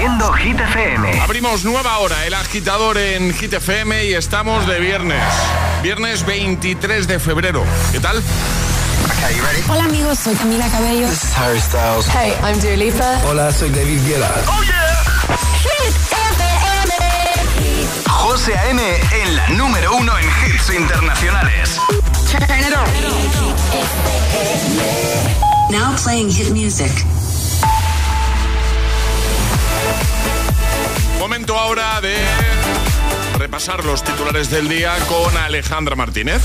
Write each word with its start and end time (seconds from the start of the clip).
haciendo 0.00 0.32
Hit 0.32 0.58
FM. 0.58 1.20
Abrimos 1.20 1.62
nueva 1.62 1.98
hora, 1.98 2.24
el 2.24 2.32
agitador 2.32 2.96
en 2.96 3.34
Hit 3.34 3.52
FM 3.52 4.06
y 4.06 4.14
estamos 4.14 4.66
de 4.66 4.80
viernes. 4.80 5.22
Viernes 5.82 6.24
23 6.24 7.06
de 7.06 7.18
febrero. 7.18 7.62
¿Qué 7.92 8.00
tal? 8.00 8.22
Hola 9.68 9.84
amigos, 9.84 10.18
soy 10.18 10.34
Camila 10.36 10.66
Cabello. 10.70 11.06
This 11.06 11.24
is 11.24 11.36
Harry 11.36 11.60
Styles. 11.60 12.06
Hey, 12.06 12.32
I'm 12.42 12.58
Dua 12.60 12.76
Lipa. 12.76 13.20
Hola, 13.28 13.52
soy 13.52 13.68
David 13.68 14.00
Guetta. 14.06 14.30
Oh 14.48 14.62
yeah. 14.62 15.04
Hit 15.60 15.94
FM. 16.10 16.94
José 18.08 18.56
A.M. 18.56 18.80
en 18.80 19.36
la 19.36 19.48
número 19.50 19.96
uno 19.96 20.16
en 20.16 20.24
hits 20.24 20.70
internacionales. 20.70 21.78
Turn 22.30 22.58
it 22.58 22.72
on. 22.74 22.88
Now 25.70 25.94
playing 26.02 26.30
hit 26.30 26.50
music. 26.52 26.90
Momento 31.20 31.58
ahora 31.58 32.00
de 32.00 32.16
repasar 33.38 33.84
los 33.84 34.02
titulares 34.02 34.50
del 34.50 34.70
día 34.70 34.96
con 35.06 35.36
Alejandra 35.36 35.94
Martínez. 35.94 36.40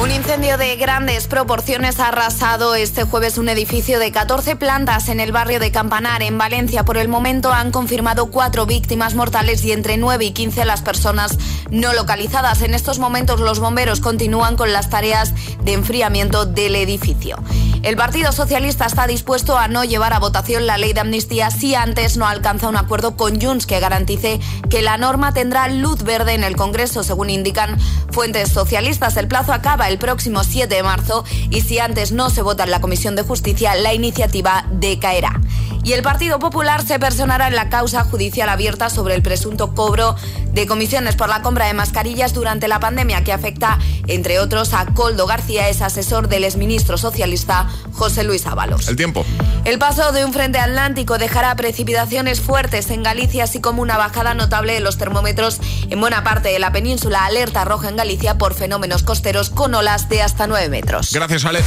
Un 0.00 0.10
incendio 0.10 0.56
de 0.56 0.74
grandes 0.76 1.26
proporciones 1.26 2.00
ha 2.00 2.08
arrasado 2.08 2.74
este 2.74 3.04
jueves 3.04 3.36
un 3.38 3.48
edificio 3.48 3.98
de 3.98 4.10
14 4.10 4.56
plantas 4.56 5.08
en 5.08 5.20
el 5.20 5.32
barrio 5.32 5.60
de 5.60 5.70
Campanar, 5.70 6.22
en 6.22 6.38
Valencia. 6.38 6.84
Por 6.84 6.96
el 6.96 7.08
momento 7.08 7.52
han 7.52 7.70
confirmado 7.70 8.26
cuatro 8.30 8.66
víctimas 8.66 9.14
mortales 9.14 9.62
y 9.64 9.72
entre 9.72 9.98
9 9.98 10.24
y 10.24 10.30
15 10.32 10.64
las 10.64 10.82
personas 10.82 11.38
no 11.70 11.92
localizadas. 11.92 12.62
En 12.62 12.74
estos 12.74 12.98
momentos 12.98 13.38
los 13.38 13.60
bomberos 13.60 14.00
continúan 14.00 14.56
con 14.56 14.72
las 14.72 14.90
tareas 14.90 15.34
de 15.62 15.74
enfriamiento 15.74 16.46
del 16.46 16.74
edificio. 16.76 17.36
El 17.82 17.96
Partido 17.96 18.30
Socialista 18.30 18.86
está 18.86 19.08
dispuesto 19.08 19.58
a 19.58 19.66
no 19.66 19.82
llevar 19.82 20.12
a 20.12 20.20
votación 20.20 20.66
la 20.66 20.78
ley 20.78 20.92
de 20.92 21.00
amnistía 21.00 21.50
si 21.50 21.74
antes 21.74 22.16
no 22.16 22.26
alcanza 22.28 22.68
un 22.68 22.76
acuerdo 22.76 23.16
con 23.16 23.40
Junts 23.40 23.66
que 23.66 23.80
garantice 23.80 24.40
que 24.70 24.82
la 24.82 24.98
norma 24.98 25.34
tendrá 25.34 25.66
luz 25.68 26.04
verde 26.04 26.34
en 26.34 26.44
el 26.44 26.54
Congreso, 26.54 27.02
según 27.02 27.28
indican 27.28 27.76
fuentes 28.10 28.50
socialistas. 28.50 29.16
El 29.16 29.26
plazo 29.26 29.52
acaba 29.52 29.81
el 29.88 29.98
próximo 29.98 30.44
7 30.44 30.74
de 30.74 30.82
marzo 30.82 31.24
y 31.50 31.60
si 31.62 31.78
antes 31.78 32.12
no 32.12 32.30
se 32.30 32.42
vota 32.42 32.64
en 32.64 32.70
la 32.70 32.80
Comisión 32.80 33.16
de 33.16 33.22
Justicia, 33.22 33.74
la 33.74 33.94
iniciativa 33.94 34.66
decaerá. 34.72 35.40
Y 35.84 35.94
el 35.94 36.02
Partido 36.02 36.38
Popular 36.38 36.86
se 36.86 37.00
personará 37.00 37.48
en 37.48 37.56
la 37.56 37.68
causa 37.68 38.04
judicial 38.04 38.48
abierta 38.48 38.88
sobre 38.88 39.16
el 39.16 39.22
presunto 39.22 39.74
cobro 39.74 40.14
de 40.52 40.66
comisiones 40.66 41.16
por 41.16 41.28
la 41.28 41.42
compra 41.42 41.66
de 41.66 41.74
mascarillas 41.74 42.34
durante 42.34 42.68
la 42.68 42.78
pandemia 42.78 43.24
que 43.24 43.32
afecta, 43.32 43.78
entre 44.06 44.38
otros, 44.38 44.74
a 44.74 44.86
Coldo 44.86 45.26
García, 45.26 45.68
es 45.68 45.82
asesor 45.82 46.28
del 46.28 46.44
exministro 46.44 46.98
socialista 46.98 47.68
José 47.94 48.22
Luis 48.22 48.46
Ábalos. 48.46 48.86
El 48.86 48.96
tiempo. 48.96 49.24
El 49.64 49.78
paso 49.78 50.12
de 50.12 50.24
un 50.24 50.32
frente 50.32 50.58
atlántico 50.58 51.18
dejará 51.18 51.54
precipitaciones 51.56 52.40
fuertes 52.40 52.90
en 52.90 53.02
Galicia, 53.02 53.44
así 53.44 53.60
como 53.60 53.82
una 53.82 53.96
bajada 53.96 54.34
notable 54.34 54.74
de 54.74 54.80
los 54.80 54.98
termómetros 54.98 55.60
en 55.90 56.00
buena 56.00 56.22
parte 56.22 56.50
de 56.50 56.58
la 56.58 56.70
península. 56.70 57.24
Alerta 57.24 57.64
roja 57.64 57.88
en 57.88 57.96
Galicia 57.96 58.38
por 58.38 58.54
fenómenos 58.54 59.02
costeros 59.02 59.50
con 59.50 59.71
olas 59.74 60.08
de 60.08 60.22
hasta 60.22 60.46
9 60.46 60.68
metros. 60.68 61.12
Gracias, 61.12 61.44
Ale. 61.44 61.62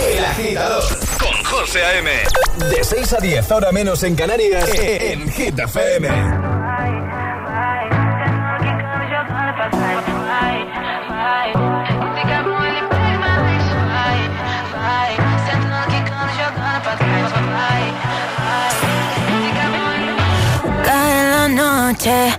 El 0.00 0.24
agitador 0.24 0.84
con 1.18 1.44
José 1.44 1.84
A.M. 1.84 2.10
De 2.70 2.84
6 2.84 3.12
a 3.14 3.18
10, 3.18 3.50
ahora 3.50 3.72
menos 3.72 4.02
en 4.04 4.14
Canarias, 4.14 4.68
en 4.74 5.30
Hit 5.32 5.58
FM. 5.58 6.08
Cae 20.84 21.30
la 21.30 21.48
noche, 21.48 22.38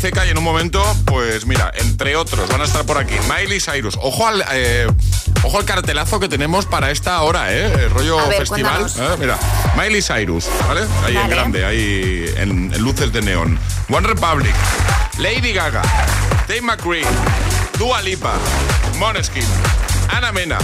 Ceca 0.00 0.24
y 0.24 0.30
en 0.30 0.38
un 0.38 0.44
momento, 0.44 0.82
pues 1.04 1.44
mira, 1.44 1.70
entre 1.74 2.16
otros, 2.16 2.48
van 2.48 2.62
a 2.62 2.64
estar 2.64 2.86
por 2.86 2.96
aquí 2.96 3.14
Miley 3.28 3.60
Cyrus. 3.60 3.98
Ojo 4.00 4.26
al, 4.26 4.42
eh, 4.52 4.86
ojo 5.42 5.58
al 5.58 5.66
cartelazo 5.66 6.18
que 6.18 6.26
tenemos 6.26 6.64
para 6.64 6.90
esta 6.90 7.20
hora, 7.20 7.52
¿eh? 7.52 7.66
El 7.66 7.90
rollo 7.90 8.18
festival. 8.30 8.86
Eh, 8.98 9.16
mira, 9.18 9.38
Miley 9.76 10.00
Cyrus, 10.00 10.48
¿vale? 10.66 10.86
Ahí 11.04 11.18
en 11.18 11.28
grande, 11.28 11.66
ahí 11.66 12.32
en, 12.38 12.82
luces 12.82 13.12
de 13.12 13.20
neón. 13.20 13.58
One 13.90 14.08
Republic, 14.08 14.54
Lady 15.18 15.52
Gaga, 15.52 15.82
Dave 16.48 16.62
McCree, 16.62 17.04
Dua 17.78 18.00
Lipa, 18.00 18.32
Moneskin, 18.98 19.44
Ana 20.08 20.32
Mena. 20.32 20.58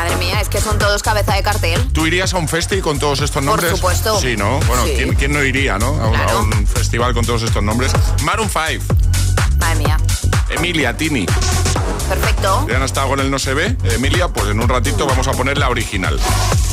Madre 0.00 0.16
mía, 0.16 0.40
es 0.40 0.48
que 0.48 0.62
son 0.62 0.78
todos 0.78 1.02
cabeza 1.02 1.34
de 1.34 1.42
cartel. 1.42 1.78
¿Tú 1.92 2.06
irías 2.06 2.32
a 2.32 2.38
un 2.38 2.48
festi 2.48 2.80
con 2.80 2.98
todos 2.98 3.20
estos 3.20 3.44
nombres? 3.44 3.72
Por 3.72 3.76
supuesto. 3.76 4.18
Sí, 4.18 4.34
¿no? 4.34 4.58
Bueno, 4.60 4.84
¿quién, 5.18 5.30
no 5.30 5.44
iría, 5.44 5.78
no? 5.78 5.88
A, 5.88 6.38
un, 6.38 6.66
festival 6.66 7.12
con 7.12 7.22
todos 7.26 7.42
estos 7.42 7.62
nombres. 7.62 7.92
Maroon 8.24 8.48
5. 8.48 8.82
Madre 9.58 9.74
mía. 9.76 9.98
Emilia 10.48 10.96
Tini. 10.96 11.26
Ya 12.42 12.78
no 12.78 12.84
está 12.86 13.04
con 13.04 13.20
el 13.20 13.30
no 13.30 13.38
se 13.38 13.52
ve, 13.52 13.76
Emilia, 13.92 14.28
pues 14.28 14.48
en 14.50 14.60
un 14.60 14.68
ratito 14.68 15.06
vamos 15.06 15.28
a 15.28 15.32
poner 15.32 15.58
la 15.58 15.68
original. 15.68 16.18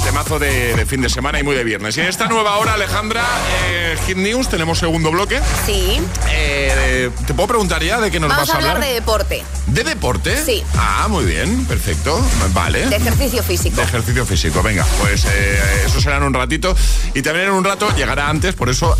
Temazo 0.05 0.39
de, 0.39 0.73
de 0.75 0.85
fin 0.85 1.01
de 1.01 1.09
semana 1.09 1.39
y 1.39 1.43
muy 1.43 1.55
de 1.55 1.65
viernes. 1.65 1.97
Y 1.97 1.99
en 2.01 2.07
esta 2.07 2.27
nueva 2.27 2.55
hora, 2.57 2.75
Alejandra, 2.75 3.25
eh, 3.67 3.97
Hit 4.05 4.15
News, 4.15 4.47
tenemos 4.47 4.79
segundo 4.79 5.11
bloque. 5.11 5.41
Sí. 5.65 5.99
Eh, 6.29 7.09
¿Te 7.25 7.33
puedo 7.33 7.47
preguntar 7.47 7.83
ya 7.83 7.99
de 7.99 8.09
qué 8.09 8.19
nos 8.19 8.29
vas 8.29 8.37
a 8.37 8.41
hablar? 8.41 8.55
Vamos 8.55 8.65
a 8.65 8.71
hablar 8.71 8.87
de 8.87 8.93
deporte. 8.93 9.43
¿De 9.65 9.83
deporte? 9.83 10.45
Sí. 10.45 10.63
Ah, 10.77 11.07
muy 11.09 11.25
bien, 11.25 11.65
perfecto. 11.65 12.25
Vale. 12.53 12.87
De 12.87 12.95
ejercicio 12.95 13.43
físico. 13.43 13.75
De 13.75 13.83
ejercicio 13.83 14.25
físico, 14.25 14.63
venga. 14.63 14.85
Pues 15.01 15.25
eh, 15.25 15.83
eso 15.85 15.99
será 15.99 16.17
en 16.17 16.23
un 16.23 16.33
ratito. 16.33 16.73
Y 17.13 17.21
también 17.21 17.47
en 17.47 17.53
un 17.53 17.65
rato 17.65 17.93
llegará 17.93 18.29
antes, 18.29 18.55
por 18.55 18.69
eso 18.69 18.95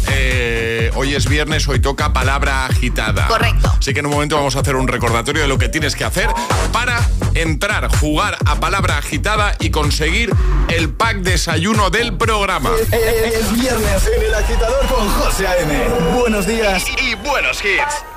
hoy 0.96 1.16
es 1.16 1.30
viernes, 1.30 1.68
hoy 1.70 1.80
toca 1.80 2.12
palabra 2.12 2.66
agitada. 2.66 3.28
Correcto. 3.28 3.74
Así 3.80 3.94
que 3.94 4.00
en 4.00 4.08
un 4.08 4.12
momento 4.12 4.36
vamos 4.36 4.56
a 4.58 4.60
hacer 4.60 4.76
un 4.76 4.88
recordatorio 4.88 5.44
de 5.44 5.48
lo 5.48 5.58
que 5.58 5.70
tienes 5.70 5.96
que 5.96 6.04
hacer 6.04 6.28
para 6.72 7.00
entrar, 7.34 7.90
jugar 8.00 8.38
a 8.46 8.60
palabra 8.60 8.98
agitada 8.98 9.56
y 9.60 9.70
conseguir 9.70 10.34
el 10.70 10.90
pack 10.90 11.18
desayuno 11.18 11.90
del 11.90 12.18
programa. 12.18 12.72
Es, 12.92 13.54
viernes 13.54 14.10
en 14.16 14.24
el 14.24 14.34
agitador 14.34 14.86
con 14.88 15.08
José 15.10 15.48
A.M. 15.48 15.88
Buenos 16.18 16.48
días 16.48 16.86
y 17.02 17.16
buenos 17.16 17.64
hits. 17.64 18.17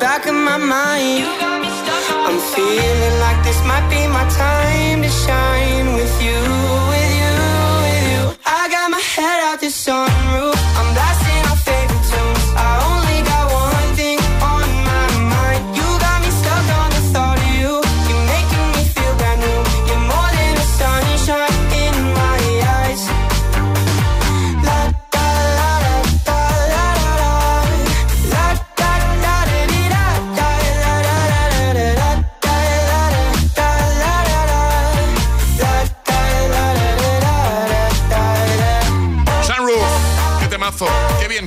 back 0.00 0.26
of 0.26 0.34
my 0.34 0.56
mind. 0.56 1.24
I'm 2.28 2.38
feeling 2.54 3.20
like 3.20 3.42
this 3.44 3.60
might 3.64 3.86
be 3.88 4.06
my 4.08 4.28
time 4.30 4.95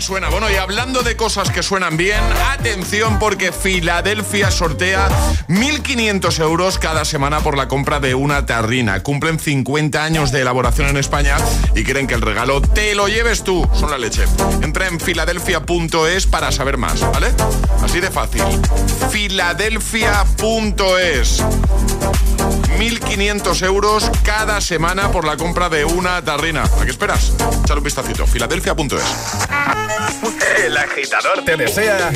suena. 0.09 0.29
Bueno, 0.29 0.49
y 0.49 0.55
hablando 0.55 1.03
de 1.03 1.15
cosas 1.15 1.51
que 1.51 1.61
suenan 1.61 1.95
bien, 1.95 2.19
atención 2.51 3.19
porque 3.19 3.51
Filadelfia 3.51 4.49
sortea 4.49 5.07
1.500 5.47 6.41
euros 6.41 6.79
cada 6.79 7.05
semana 7.05 7.41
por 7.41 7.55
la 7.55 7.67
compra 7.67 7.99
de 7.99 8.15
una 8.15 8.47
tarrina. 8.47 9.03
Cumplen 9.03 9.37
50 9.37 10.03
años 10.03 10.31
de 10.31 10.41
elaboración 10.41 10.87
en 10.87 10.97
España 10.97 11.37
y 11.75 11.83
quieren 11.83 12.07
que 12.07 12.15
el 12.15 12.21
regalo 12.21 12.59
te 12.59 12.95
lo 12.95 13.07
lleves 13.07 13.43
tú. 13.43 13.69
Son 13.75 13.91
la 13.91 13.99
leche. 13.99 14.23
Entra 14.63 14.87
en 14.87 14.99
filadelfia.es 14.99 16.25
para 16.25 16.51
saber 16.51 16.77
más, 16.77 17.01
¿vale? 17.01 17.31
Así 17.83 17.99
de 17.99 18.09
fácil. 18.09 18.41
Filadelfia.es. 19.11 21.43
1.500 22.79 23.63
euros 23.63 24.09
cada 24.23 24.59
semana 24.59 25.11
por 25.11 25.25
la 25.25 25.37
compra 25.37 25.69
de 25.69 25.85
una 25.85 26.23
tarrina. 26.23 26.63
¿A 26.63 26.85
qué 26.85 26.89
esperas? 26.89 27.33
Échale 27.63 27.77
un 27.77 27.83
vistacito. 27.83 28.25
Filadelfia.es. 28.25 29.98
El 30.65 30.77
agitador 30.77 31.43
te 31.45 31.55
desea 31.55 32.11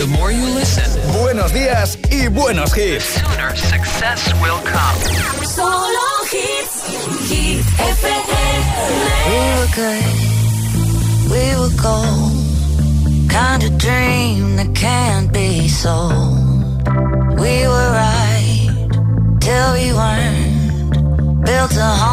buenos 1.20 1.54
días 1.54 1.98
y 2.10 2.28
buenos 2.28 2.76
hits. 2.78 3.22
Solo 5.56 6.06
hits. 6.32 7.30
Hit 7.30 7.66
FM. 7.80 8.34
We 9.30 9.40
were 9.60 9.72
good, 9.76 10.04
we 11.32 11.44
were 11.60 11.76
gold. 11.82 12.32
Kind 13.30 13.64
of 13.64 13.78
dream 13.78 14.56
that 14.58 14.74
can't 14.76 15.32
be 15.32 15.68
sold. 15.68 16.84
We 17.40 17.68
were 17.68 17.92
right 17.92 18.70
till 19.40 19.74
we 19.74 19.94
weren't. 19.94 21.46
Built 21.46 21.76
a 21.78 21.92
home 22.02 22.13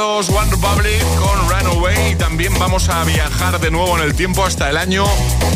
One 0.00 0.50
Republic 0.50 1.04
con 1.18 1.50
Runaway. 1.50 2.12
Y 2.12 2.14
también 2.14 2.58
vamos 2.58 2.88
a 2.88 3.04
viajar 3.04 3.60
de 3.60 3.70
nuevo 3.70 3.98
en 3.98 4.04
el 4.04 4.14
tiempo 4.14 4.42
hasta 4.44 4.70
el 4.70 4.78
año 4.78 5.04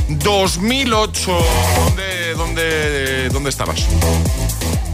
2008. 0.09 1.39
¿Dónde, 1.79 2.35
dónde, 2.35 3.29
dónde 3.31 3.49
estabas? 3.49 3.87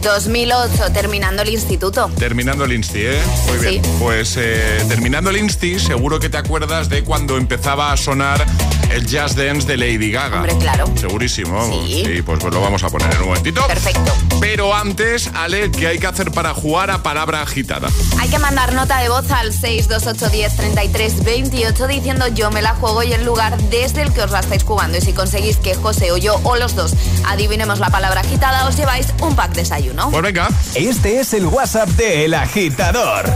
2008, 0.02 0.92
terminando 0.92 1.42
el 1.42 1.48
instituto. 1.48 2.10
Terminando 2.16 2.64
el 2.64 2.72
insti, 2.72 3.00
¿eh? 3.00 3.22
Muy 3.48 3.58
bien. 3.58 3.82
Pues 3.98 4.36
eh, 4.38 4.84
terminando 4.88 5.30
el 5.30 5.36
insti, 5.36 5.80
seguro 5.80 6.20
que 6.20 6.28
te 6.28 6.38
acuerdas 6.38 6.88
de 6.88 7.02
cuando 7.02 7.36
empezaba 7.36 7.90
a 7.90 7.96
sonar 7.96 8.46
el 8.90 9.06
Jazz 9.06 9.36
Dance 9.36 9.66
de 9.66 9.76
Lady 9.76 10.10
Gaga. 10.10 10.38
Hombre, 10.38 10.56
claro. 10.58 10.86
Segurísimo. 10.96 11.62
Sí. 11.86 12.22
pues, 12.24 12.38
pues 12.40 12.54
lo 12.54 12.60
vamos 12.60 12.82
a 12.82 12.88
poner 12.88 13.12
en 13.14 13.20
un 13.20 13.28
momentito. 13.28 13.66
Perfecto. 13.66 14.12
Pero 14.40 14.74
antes, 14.74 15.30
Ale, 15.34 15.70
¿qué 15.70 15.86
hay 15.86 15.98
que 15.98 16.06
hacer 16.06 16.32
para 16.32 16.54
jugar 16.54 16.90
a 16.90 17.02
palabra 17.02 17.42
agitada? 17.42 17.88
Hay 18.18 18.28
que 18.28 18.38
mandar 18.38 18.72
nota 18.72 19.00
de 19.00 19.08
voz 19.08 19.30
al 19.30 19.52
628103328 19.52 21.86
diciendo 21.86 22.26
yo 22.28 22.50
me 22.50 22.62
la 22.62 22.74
juego 22.74 23.02
y 23.02 23.12
el 23.12 23.24
lugar 23.24 23.56
desde 23.70 24.02
el 24.02 24.12
que 24.12 24.22
os 24.22 24.30
la 24.30 24.40
estáis 24.40 24.64
jugando. 24.64 24.98
Y 24.98 25.00
si 25.00 25.12
conseguís 25.12 25.56
que 25.58 25.74
José 25.74 26.12
o 26.12 26.16
yo 26.16 26.40
o 26.44 26.56
los 26.56 26.74
dos 26.74 26.94
adivinemos 27.26 27.78
la 27.78 27.90
palabra 27.90 28.22
agitada, 28.22 28.66
os 28.66 28.76
lleváis 28.76 29.08
un 29.20 29.36
pack 29.36 29.52
de 29.52 29.60
desayuno. 29.60 30.10
Pues 30.10 30.22
venga. 30.22 30.48
Este 30.74 31.20
es 31.20 31.34
el 31.34 31.46
WhatsApp 31.46 31.88
de 31.90 32.24
El 32.24 32.34
Agitador. 32.34 33.26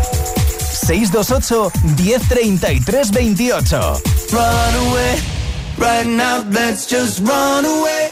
628 0.87 1.73
1033 1.97 3.11
28. 3.11 4.03
Right 5.77 6.07
now, 6.07 6.45
let's 6.51 6.87
just 6.87 7.21
run 7.21 7.65
away. 7.65 8.11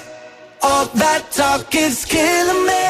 All 0.63 0.87
that 0.87 1.31
talk 1.31 1.75
is 1.75 2.05
killing 2.05 2.67
me. 2.67 2.85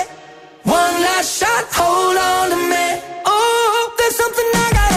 One 0.65 0.95
last 1.03 1.39
shot, 1.41 1.65
hold 1.73 2.17
on 2.17 2.51
to 2.51 2.57
me. 2.57 3.03
Oh, 3.27 3.95
there's 3.99 4.17
something 4.17 4.49
I 4.55 4.71
gotta 4.73 4.92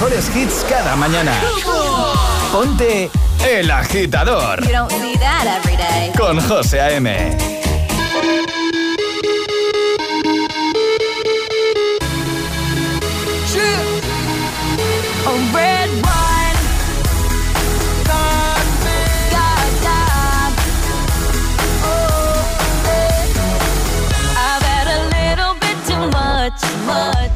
mejores 0.00 0.34
hits 0.34 0.64
cada 0.66 0.96
mañana. 0.96 1.32
Ponte 2.50 3.10
El 3.46 3.70
Agitador. 3.70 4.62
You 4.64 4.72
don't 4.72 4.90
see 4.92 5.14
that 5.18 5.46
every 5.46 5.76
day. 5.76 6.10
Con 6.16 6.40
José 6.40 6.80
A.M. 6.80 7.10
A 26.92 27.29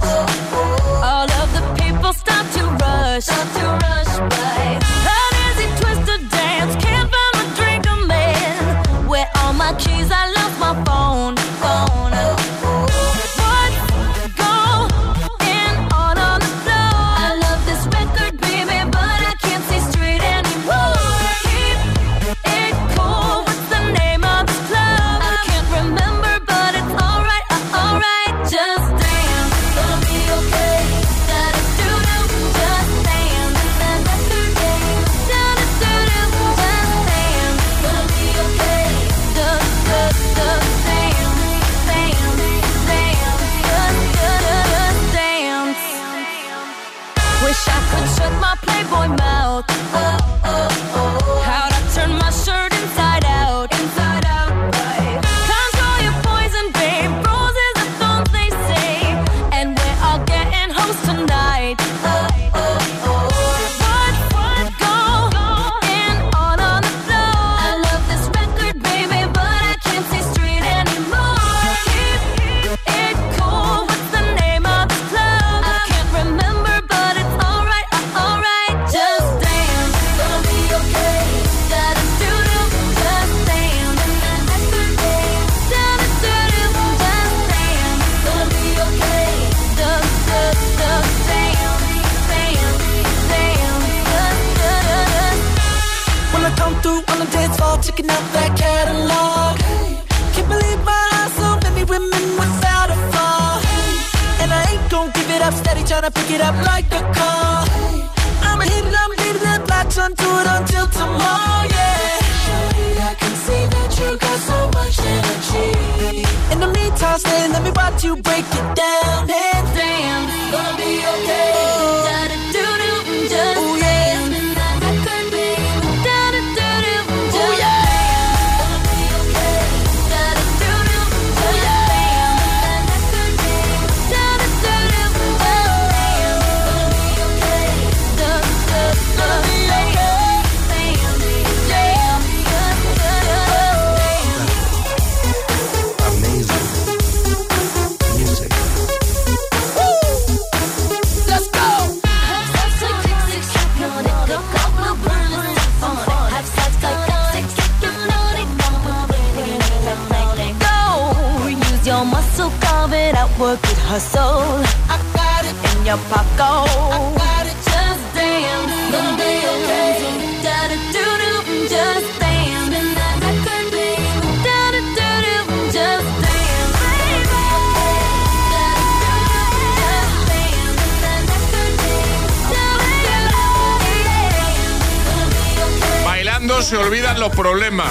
se 186.74 186.80
olvidan 186.80 187.20
los 187.20 187.30
problemas. 187.30 187.87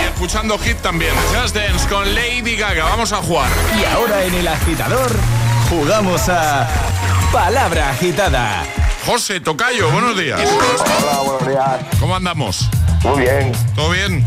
Y 0.00 0.04
escuchando 0.04 0.56
hit 0.60 0.76
también. 0.76 1.12
Just 1.34 1.56
Dance 1.56 1.88
con 1.88 2.14
Lady 2.14 2.54
Gaga. 2.54 2.84
Vamos 2.84 3.12
a 3.12 3.16
jugar. 3.16 3.50
Y 3.80 3.84
ahora 3.84 4.22
en 4.22 4.32
el 4.32 4.46
agitador, 4.46 5.10
jugamos 5.68 6.28
a 6.28 6.68
Palabra 7.32 7.90
Agitada. 7.90 8.62
José 9.04 9.40
Tocayo, 9.40 9.90
buenos 9.90 10.16
días. 10.16 10.40
Hola, 10.40 11.18
buenos 11.22 11.48
días. 11.48 11.80
¿Cómo 11.98 12.14
andamos? 12.14 12.70
Muy 13.02 13.22
bien. 13.22 13.50
¿Todo 13.74 13.90
bien? 13.90 14.24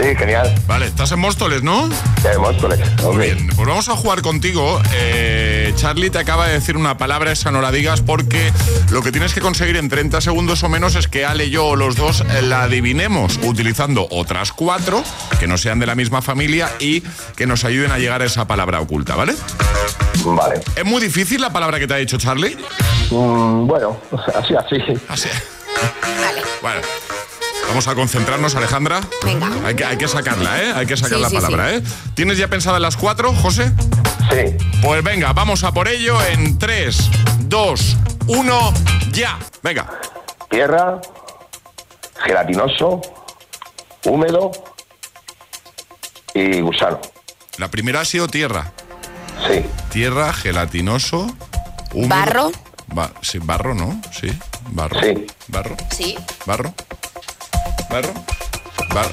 Sí, 0.00 0.16
genial. 0.16 0.54
Vale, 0.66 0.86
estás 0.86 1.12
en 1.12 1.18
Móstoles, 1.18 1.62
¿no? 1.62 1.88
Ya 2.22 2.38
Móstoles. 2.38 2.80
Muy 3.02 3.16
bien, 3.26 3.48
pues 3.54 3.68
vamos 3.68 3.88
a 3.88 3.96
jugar 3.96 4.22
contigo. 4.22 4.80
Eh, 4.94 5.72
Charlie 5.76 6.10
te 6.10 6.18
acaba 6.18 6.46
de 6.46 6.54
decir 6.54 6.76
una 6.76 6.96
palabra, 6.96 7.32
esa 7.32 7.50
no 7.50 7.60
la 7.60 7.70
digas, 7.70 8.00
porque 8.00 8.52
lo 8.90 9.02
que 9.02 9.12
tienes 9.12 9.34
que 9.34 9.40
conseguir 9.40 9.76
en 9.76 9.88
30 9.88 10.20
segundos 10.20 10.62
o 10.62 10.68
menos 10.68 10.94
es 10.94 11.08
que 11.08 11.26
Ale, 11.26 11.50
yo 11.50 11.66
o 11.66 11.76
los 11.76 11.96
dos 11.96 12.22
eh, 12.22 12.42
la 12.42 12.62
adivinemos 12.62 13.38
utilizando 13.42 14.06
otras 14.10 14.52
cuatro 14.52 15.02
que 15.38 15.46
no 15.46 15.58
sean 15.58 15.78
de 15.78 15.86
la 15.86 15.94
misma 15.94 16.22
familia 16.22 16.70
y 16.80 17.02
que 17.36 17.46
nos 17.46 17.64
ayuden 17.64 17.90
a 17.92 17.98
llegar 17.98 18.22
a 18.22 18.24
esa 18.24 18.46
palabra 18.46 18.80
oculta, 18.80 19.14
¿vale? 19.14 19.34
Vale. 20.24 20.60
¿Es 20.76 20.84
muy 20.84 21.00
difícil 21.02 21.40
la 21.40 21.52
palabra 21.52 21.78
que 21.78 21.86
te 21.86 21.94
ha 21.94 21.98
dicho 21.98 22.16
Charlie? 22.16 22.56
Mm, 23.10 23.66
bueno, 23.66 23.98
así, 24.34 24.54
así. 24.54 24.76
Así. 25.08 25.28
Bueno. 26.62 26.80
Vamos 27.68 27.88
a 27.88 27.94
concentrarnos, 27.94 28.54
Alejandra. 28.54 29.00
Venga. 29.24 29.48
Hay 29.64 29.74
que, 29.74 29.84
hay 29.84 29.96
que 29.96 30.08
sacarla, 30.08 30.62
¿eh? 30.62 30.72
Hay 30.74 30.86
que 30.86 30.96
sacar 30.96 31.16
Sí, 31.18 31.22
la 31.22 31.28
sí, 31.30 31.36
palabra, 31.36 31.70
sí. 31.70 31.76
¿eh? 31.76 31.82
¿Tienes 32.14 32.36
ya 32.38 32.48
pensada 32.48 32.78
las 32.78 32.96
cuatro, 32.96 33.32
José? 33.32 33.72
Sí. 34.30 34.56
Pues 34.82 35.02
venga, 35.02 35.32
vamos 35.32 35.64
a 35.64 35.72
por 35.72 35.88
ello 35.88 36.22
en 36.26 36.58
3, 36.58 36.96
2, 37.40 37.96
1, 38.26 38.74
ya. 39.12 39.38
Venga. 39.62 39.86
Tierra, 40.50 41.00
gelatinoso, 42.24 43.00
húmedo 44.04 44.50
y 46.34 46.60
gusano. 46.60 47.00
La 47.56 47.68
primera 47.70 48.00
ha 48.00 48.04
sido 48.04 48.28
tierra. 48.28 48.72
Sí. 49.48 49.64
Tierra, 49.90 50.32
gelatinoso, 50.34 51.26
húmedo. 51.94 52.08
Barro. 52.08 52.52
Ba- 52.88 53.12
sí, 53.22 53.38
barro, 53.38 53.74
¿no? 53.74 53.98
Sí, 54.12 54.30
barro. 54.70 55.00
Sí. 55.00 55.26
Barro, 55.48 55.76
Sí. 55.90 56.18
barro. 56.44 56.74
Barro. 57.92 58.12
Bar- 58.94 59.10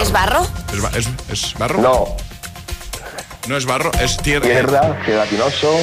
¿Es 0.00 0.10
barro? 0.12 0.46
¿Es, 0.72 0.80
ba- 0.80 0.90
es- 0.96 1.08
es 1.30 1.54
barro? 1.58 1.80
No. 1.82 2.04
No 3.48 3.56
es 3.56 3.66
barro, 3.66 3.90
es 4.00 4.16
tierra. 4.18 4.46
Tierra, 4.46 5.02
gelatinoso. 5.04 5.76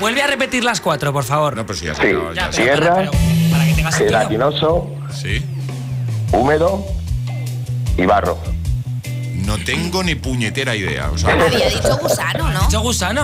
Vuelve 0.00 0.22
a 0.22 0.26
repetir 0.26 0.64
las 0.64 0.80
cuatro, 0.80 1.12
por 1.12 1.24
favor. 1.24 1.56
No, 1.56 1.64
pues 1.64 1.80
ya 1.80 1.94
se 1.94 2.02
Sí. 2.02 2.08
acabó, 2.08 2.32
ya 2.32 2.46
Ya, 2.46 2.52
se 2.52 2.62
pero 2.62 2.72
Tierra, 2.76 2.94
para, 2.94 3.10
pero 3.10 3.50
para 3.52 3.64
que 3.66 3.72
tengas 3.74 3.94
sentido. 3.94 4.18
gelatinoso, 4.18 4.90
Sí. 5.14 5.44
húmedo 6.32 6.84
y 7.96 8.04
barro. 8.04 8.38
No 9.34 9.56
tengo 9.58 10.02
ni 10.02 10.14
puñetera 10.14 10.74
idea. 10.74 11.10
O 11.10 11.18
sea, 11.18 11.32
Había 11.34 11.68
dicho 11.70 11.96
gusano, 11.98 12.50
¿no? 12.50 12.60
¿Dicho 12.66 12.80
gusano? 12.80 13.22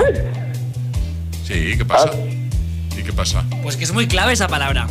sí, 1.46 1.74
¿qué 1.76 1.84
pasa? 1.84 2.10
Ah. 2.12 2.96
¿Y 2.96 3.02
qué 3.02 3.12
pasa? 3.12 3.44
Pues 3.62 3.76
que 3.76 3.84
es 3.84 3.92
muy 3.92 4.06
clave 4.06 4.32
esa 4.32 4.46
palabra. 4.48 4.86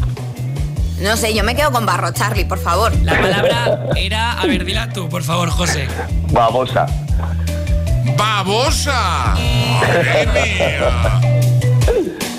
No 1.01 1.15
sé, 1.17 1.33
yo 1.33 1.43
me 1.43 1.55
quedo 1.55 1.71
con 1.71 1.85
barro, 1.85 2.11
Charlie, 2.11 2.45
por 2.45 2.59
favor. 2.59 2.91
La 3.03 3.19
palabra 3.19 3.79
era. 3.95 4.33
A 4.33 4.45
ver, 4.45 4.65
dila 4.65 4.89
tú, 4.89 5.07
por 5.09 5.23
favor, 5.23 5.49
José. 5.49 5.87
Babosa. 6.31 6.85
¡Babosa! 8.17 9.35
¡Madre 9.79 10.27
mía! 10.33 11.21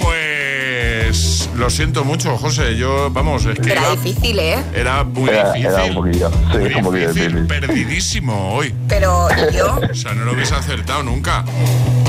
Pues 0.02 1.48
lo 1.56 1.70
siento 1.70 2.04
mucho, 2.04 2.36
José. 2.36 2.76
Yo, 2.76 3.10
vamos, 3.10 3.46
es 3.46 3.58
que 3.58 3.72
Era 3.72 3.82
era, 3.82 3.90
difícil, 3.96 4.38
¿eh? 4.38 4.58
era 4.74 5.04
muy 5.04 5.30
Era- 5.30 5.52
difícil. 5.52 5.66
era 5.72 5.84
un 5.84 5.94
poquillo, 5.94 6.30
sí, 6.30 6.58
Muy 6.58 6.74
un 6.74 6.82
poquillo 6.84 7.12
difícil. 7.14 7.46
Perdidísimo 7.46 8.52
hoy. 8.54 8.74
Pero 8.88 9.28
¿y 9.50 9.56
yo. 9.56 9.80
O 9.90 9.94
sea, 9.94 10.12
no 10.12 10.24
lo 10.26 10.32
hubiese 10.32 10.54
acertado 10.54 11.02
nunca. 11.02 11.44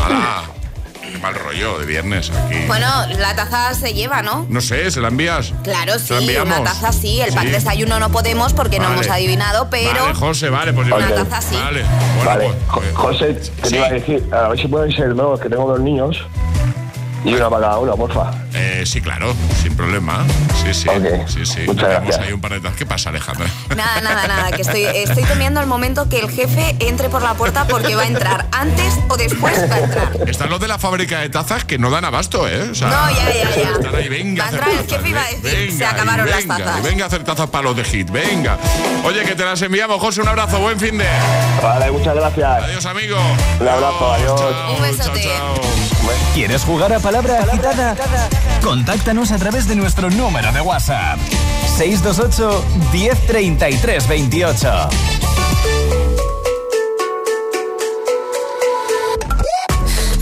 ¡Hala! 0.04 0.44
Mal 1.22 1.36
rollo 1.36 1.78
de 1.78 1.86
viernes 1.86 2.32
aquí. 2.32 2.56
Bueno, 2.68 2.88
la 3.20 3.36
taza 3.36 3.74
se 3.76 3.94
lleva, 3.94 4.24
¿no? 4.24 4.46
No 4.50 4.60
sé, 4.60 4.90
¿se 4.90 5.00
la 5.02 5.10
envías? 5.10 5.54
Claro, 5.64 6.00
¿Se 6.00 6.14
la 6.16 6.20
sí, 6.20 6.26
enviamos? 6.26 6.60
una 6.60 6.64
taza 6.72 6.92
sí. 6.92 7.22
El 7.22 7.32
pan 7.34 7.46
Sí. 7.46 7.52
desayuno 7.52 8.00
no 8.00 8.12
podemos 8.12 8.54
porque 8.54 8.80
no 8.80 8.92
hemos 8.92 9.08
adivinado, 9.08 9.70
pero. 9.70 10.02
Vale, 10.02 10.16
José, 10.16 10.50
vale, 10.50 10.74
pues 10.74 10.88
yo- 10.88 10.96
Una 10.96 11.14
taza 11.14 11.42
sí. 11.42 11.56
Vale, 11.56 11.84
bueno, 12.16 12.26
Vale. 12.26 12.54
pues, 12.74 12.86
eh, 12.88 12.92
José, 12.96 13.34
te 13.62 13.70
sí. 13.70 13.76
iba 13.76 13.86
a 13.86 13.92
decir, 13.92 14.24
a 14.34 14.48
ver 14.48 14.60
si 14.60 14.68
pueden 14.68 14.92
ser 14.92 15.14
dos, 15.14 15.40
que 15.40 15.48
tengo 15.50 15.68
dos 15.70 15.80
niños. 15.80 16.18
Y 17.24 17.34
una 17.36 17.50
para 17.50 17.62
cada 17.68 17.78
uno, 17.80 17.96
porfa. 17.96 18.32
Eh, 18.54 18.84
sí, 18.86 19.00
claro, 19.00 19.34
sin 19.62 19.76
problema. 19.76 20.26
Sí, 20.64 20.74
sí. 20.74 20.90
Sí, 21.28 21.46
sí. 21.46 21.60
muchas 21.68 21.76
Tenemos 21.88 22.04
gracias. 22.08 22.20
ahí 22.20 22.34
un 22.34 22.42
par 22.42 22.52
de 22.54 22.60
tazas. 22.62 22.78
¿Qué 22.78 22.86
pasa, 22.86 23.10
Alejandra? 23.10 23.46
Nada, 23.76 24.02
nada, 24.02 24.28
nada, 24.28 24.52
que 24.52 24.64
estoy, 24.64 24.84
estoy 24.86 25.24
temiendo 25.24 25.60
el 25.62 25.68
momento 25.68 26.10
que 26.10 26.20
el 26.20 26.30
jefe 26.32 26.76
entre 26.80 27.10
por 27.10 27.22
la 27.22 27.36
puerta 27.36 27.68
porque 27.68 27.96
va 27.96 28.04
a 28.04 28.08
entrar 28.08 28.48
antes 28.52 28.96
o 29.08 29.18
después 29.18 29.56
va 29.72 29.76
a 29.76 29.80
entrar. 29.80 30.12
Están 30.28 30.50
los 30.50 30.60
de 30.60 30.68
la 30.68 30.80
fábrica 30.80 31.20
de 31.20 31.30
tazas 31.30 31.64
que 31.64 31.78
no 31.78 31.92
dan 31.92 32.06
abasto, 32.06 32.48
¿eh? 32.48 32.70
O 32.72 32.76
sea, 32.76 32.88
No, 32.90 33.10
ya, 33.12 33.32
ya, 33.34 33.56
ya. 33.56 33.70
Están 33.80 33.96
ahí, 33.96 34.10
venga. 34.10 34.44
Va 34.44 34.50
a 34.50 34.52
entrar 34.54 34.70
el 34.72 34.88
jefe 34.90 35.10
y 35.10 35.14
va 35.14 35.22
a 35.22 35.24
ve- 35.30 35.38
decir, 35.42 35.60
venga, 35.70 35.78
se 35.78 35.86
acabaron 35.86 36.28
y 36.28 36.32
las 36.32 36.40
venga, 36.40 36.58
tazas. 36.58 36.84
venga 36.84 37.04
a 37.04 37.08
hacer 37.08 37.24
tazas 37.24 37.50
para 37.50 37.64
los 37.66 37.76
de 37.76 37.84
hit, 37.84 38.10
venga. 38.10 38.58
Oye, 39.06 39.24
que 39.26 39.36
te 39.36 39.46
las 39.46 39.62
enviamos, 39.62 40.00
José, 40.02 40.22
un 40.22 40.28
abrazo, 40.28 40.60
buen 40.60 40.80
fin 40.80 40.98
de. 40.98 41.06
Vale, 41.62 41.92
muchas 41.92 42.16
gracias. 42.16 42.64
Adiós, 42.64 42.86
amigo. 42.88 43.18
Un 43.60 43.68
abrazo, 43.68 44.14
adiós. 44.14 44.40
Chao, 44.42 44.76
Un 44.76 44.82
besote. 44.82 45.22
chao, 45.24 45.56
chao. 45.56 46.01
¿Quieres 46.34 46.64
jugar 46.64 46.94
a 46.94 47.00
Palabra 47.00 47.40
Agitada? 47.44 47.96
Contáctanos 48.64 49.32
a 49.32 49.38
través 49.38 49.68
de 49.68 49.76
nuestro 49.76 50.10
número 50.10 50.52
de 50.52 50.62
WhatsApp. 50.62 51.20
628 51.78 52.64
1033 52.92 54.08
28. 54.08 54.90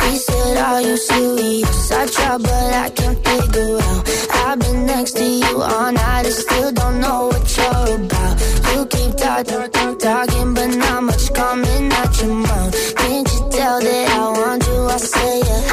He 0.04 0.18
said, 0.18 0.58
Are 0.58 0.82
you 0.82 0.98
serious? 0.98 1.92
I 1.92 2.06
try, 2.08 2.38
but 2.38 2.74
I 2.74 2.90
can't 2.90 3.18
figure 3.28 3.78
out. 3.78 4.10
I've 4.46 4.60
been 4.60 4.86
next 4.86 5.14
to 5.18 5.24
you 5.24 5.62
all 5.62 5.92
night 5.92 6.26
and 6.26 6.34
still 6.34 6.72
don't 6.72 7.00
know 7.00 7.28
what 7.28 7.58
you're 7.58 7.96
about. 8.06 8.36
You 8.74 8.86
keep 8.88 9.16
talking, 9.18 9.70
talk, 9.72 10.00
talking, 10.00 10.54
but 10.54 10.68
not 10.76 11.04
much 11.04 11.34
coming 11.34 11.92
out 11.92 12.22
your 12.22 12.34
mouth. 12.34 12.96
Can't 12.96 13.28
you 13.34 13.50
tell 13.52 13.80
that 13.80 14.10
I 14.10 14.32
want 14.40 14.66
you? 14.68 14.86
I 14.88 14.98
say, 14.98 15.40
yeah. 15.40 15.69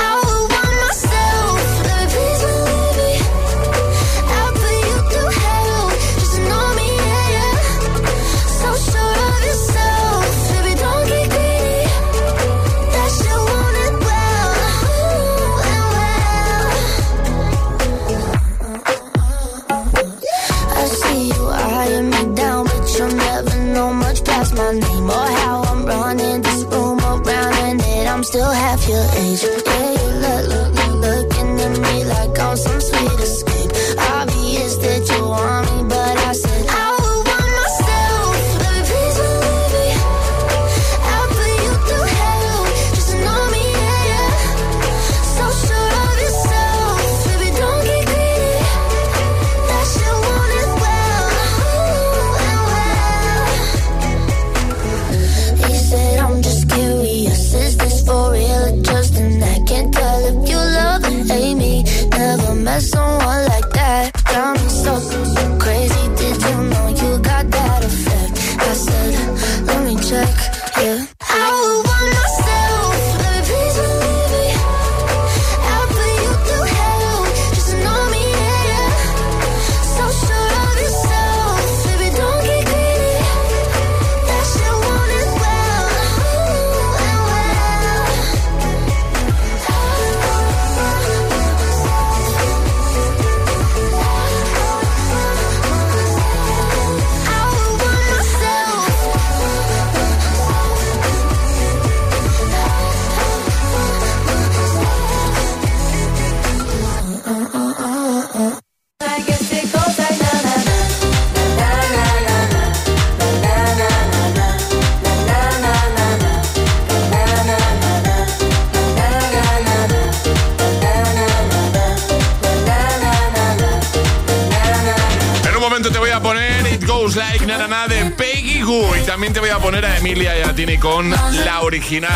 También 129.07 129.33
te 129.33 129.40
voy 129.40 129.51
a 129.51 129.59
poner 129.59 129.87
a 129.87 129.97
Emilia 129.99 130.37
y 130.38 130.42
a 130.42 130.55
Tini 130.55 130.79
con 130.79 131.11
la 131.11 131.61
original. 131.62 132.11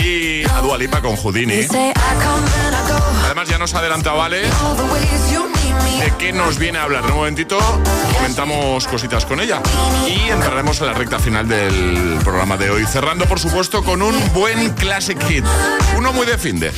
Y 0.00 0.44
a 0.48 0.60
Dua 0.60 0.78
Lipa 0.78 1.00
con 1.00 1.16
Houdini. 1.16 1.66
Además 3.24 3.48
ya 3.48 3.58
nos 3.58 3.74
adelanta 3.74 4.12
Vale 4.12 4.42
de 4.42 6.12
qué 6.18 6.32
nos 6.32 6.58
viene 6.58 6.78
a 6.78 6.84
hablar. 6.84 7.04
En 7.04 7.10
un 7.10 7.16
momentito 7.18 7.58
comentamos 8.14 8.86
cositas 8.86 9.26
con 9.26 9.40
ella 9.40 9.60
y 10.06 10.30
entraremos 10.30 10.80
en 10.80 10.86
la 10.86 10.94
recta 10.94 11.18
final 11.18 11.48
del 11.48 12.18
programa 12.22 12.56
de 12.56 12.70
hoy. 12.70 12.86
Cerrando, 12.86 13.26
por 13.26 13.40
supuesto, 13.40 13.82
con 13.82 14.00
un 14.00 14.14
buen 14.32 14.70
classic 14.74 15.20
hit. 15.26 15.44
Uno 15.96 16.12
muy 16.12 16.26
de 16.26 16.38
fin 16.38 16.60
de. 16.60 16.72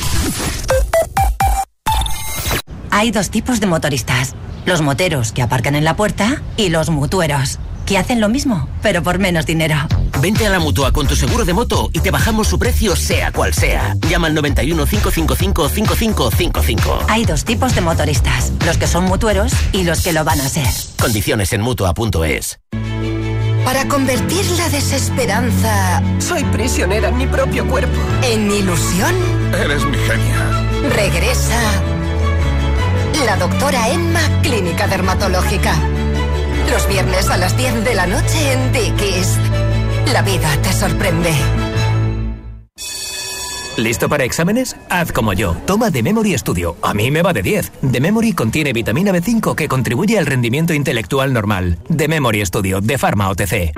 Hay 2.91 3.11
dos 3.11 3.31
tipos 3.31 3.61
de 3.61 3.67
motoristas. 3.67 4.35
Los 4.65 4.81
moteros 4.81 5.33
que 5.33 5.43
aparcan 5.43 5.75
en 5.75 5.85
la 5.85 5.95
puerta 5.95 6.43
y 6.57 6.71
los 6.71 6.89
mutueros, 6.89 7.59
que 7.85 7.99
hacen 7.99 8.21
lo 8.21 8.29
mismo, 8.29 8.69
pero 8.83 9.03
por 9.03 9.19
menos 9.19 9.47
dinero. 9.47 9.77
Vente 10.21 10.47
a 10.47 10.51
la 10.51 10.59
mutua 10.59 10.93
con 10.93 11.07
tu 11.07 11.17
seguro 11.17 11.45
de 11.45 11.53
moto 11.53 11.91
y 11.93 12.01
te 12.01 12.11
bajamos 12.11 12.49
su 12.49 12.59
precio, 12.59 12.97
sea 12.97 13.31
cual 13.33 13.53
sea. 13.53 13.95
Llama 14.09 14.29
al 14.29 14.35
91 14.35 14.87
555 14.87 15.69
5555. 15.69 16.99
Hay 17.09 17.25
dos 17.25 17.45
tipos 17.45 17.75
de 17.75 17.81
motoristas, 17.81 18.53
los 18.65 18.77
que 18.79 18.87
son 18.87 19.05
mutueros 19.05 19.53
y 19.73 19.85
los 19.85 20.03
que 20.03 20.13
lo 20.13 20.25
van 20.25 20.41
a 20.41 20.49
ser. 20.49 20.67
Condiciones 21.01 21.53
en 21.53 21.61
mutua.es. 21.61 22.59
Para 23.65 23.89
convertir 23.89 24.45
la 24.59 24.69
desesperanza. 24.69 26.03
Soy 26.19 26.45
prisionera 26.45 27.09
en 27.09 27.17
mi 27.17 27.27
propio 27.27 27.67
cuerpo. 27.67 27.99
En 28.23 28.51
ilusión, 28.51 29.15
Eres 29.55 29.85
mi 29.87 29.97
genia. 29.97 30.91
regresa. 30.95 31.59
La 33.25 33.37
doctora 33.37 33.89
Emma, 33.89 34.21
Clínica 34.43 34.87
Dermatológica. 34.87 35.75
Los 36.71 36.89
viernes 36.89 37.31
a 37.31 37.37
las 37.37 37.57
10 37.57 37.85
de 37.85 37.95
la 37.95 38.07
noche 38.07 38.53
en 38.53 38.73
Dickies. 38.73 39.39
La 40.13 40.23
vida 40.23 40.49
te 40.63 40.73
sorprende. 40.73 41.31
¿Listo 43.77 44.09
para 44.09 44.25
exámenes? 44.25 44.77
Haz 44.89 45.11
como 45.11 45.33
yo. 45.33 45.57
Toma 45.67 45.91
The 45.91 46.03
Memory 46.03 46.39
Studio. 46.39 46.77
A 46.81 46.95
mí 46.95 47.11
me 47.11 47.23
va 47.23 47.33
de 47.33 47.43
10. 47.43 47.73
The 47.91 48.01
Memory 48.01 48.33
contiene 48.33 48.73
vitamina 48.73 49.13
B5 49.13 49.55
que 49.55 49.69
contribuye 49.69 50.19
al 50.19 50.27
rendimiento 50.27 50.73
intelectual 50.75 51.33
normal. 51.33 51.79
The 51.95 52.07
Memory 52.07 52.47
Studio 52.47 52.81
de 52.81 52.99
Pharma 52.99 53.29
OTC. 53.31 53.73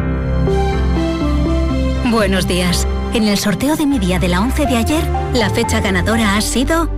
Buenos 2.11 2.47
días. 2.47 2.87
En 3.15 3.25
el 3.25 3.39
sorteo 3.39 3.77
de 3.77 3.87
mi 3.87 3.99
día 3.99 4.19
de 4.19 4.29
la 4.29 4.41
11 4.41 4.67
de 4.67 4.77
ayer, 4.77 5.05
la 5.33 5.49
fecha 5.49 5.81
ganadora 5.81 6.37
ha 6.37 6.41
sido 6.43 6.91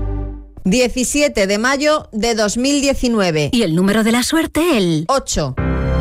17 0.65 1.47
de 1.47 1.59
mayo 1.59 2.09
de 2.13 2.35
2019. 2.35 3.51
Y 3.53 3.63
el 3.63 3.75
número 3.77 4.03
de 4.03 4.13
la 4.13 4.23
suerte, 4.25 4.77
el 4.77 5.05
8. 5.09 5.55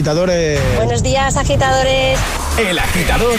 agitadores. 0.00 0.58
Buenos 0.76 1.02
días, 1.02 1.36
agitadores. 1.36 2.18
El 2.58 2.78
Agitador 2.78 3.38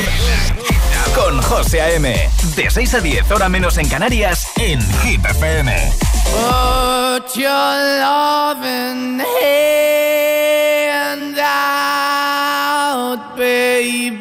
con 1.15 1.41
José 1.41 1.81
A.M. 1.81 2.29
De 2.55 2.69
6 2.69 2.93
a 2.93 2.99
10, 2.99 3.31
hora 3.31 3.49
menos 3.49 3.79
en 3.79 3.89
Canarias, 3.89 4.47
en 4.57 4.79
Hit 4.99 5.25
FM. 5.25 5.75
Put 6.25 7.33
your 7.35 7.49
loving 7.99 9.21
hand 9.41 11.39
out, 11.39 13.35
baby. 13.35 14.20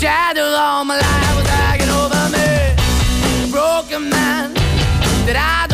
Shadow 0.00 0.42
all 0.42 0.84
my 0.84 0.96
life 0.96 1.36
was 1.36 1.48
hanging 1.48 1.88
over 1.90 2.28
me. 2.34 3.50
Broken 3.50 4.10
man 4.10 4.52
that 5.26 5.36
I. 5.36 5.73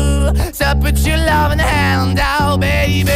To 0.33 0.75
put 0.79 0.97
your 1.05 1.17
loving 1.17 1.59
hand 1.59 2.19
out, 2.19 2.59
baby. 2.59 3.11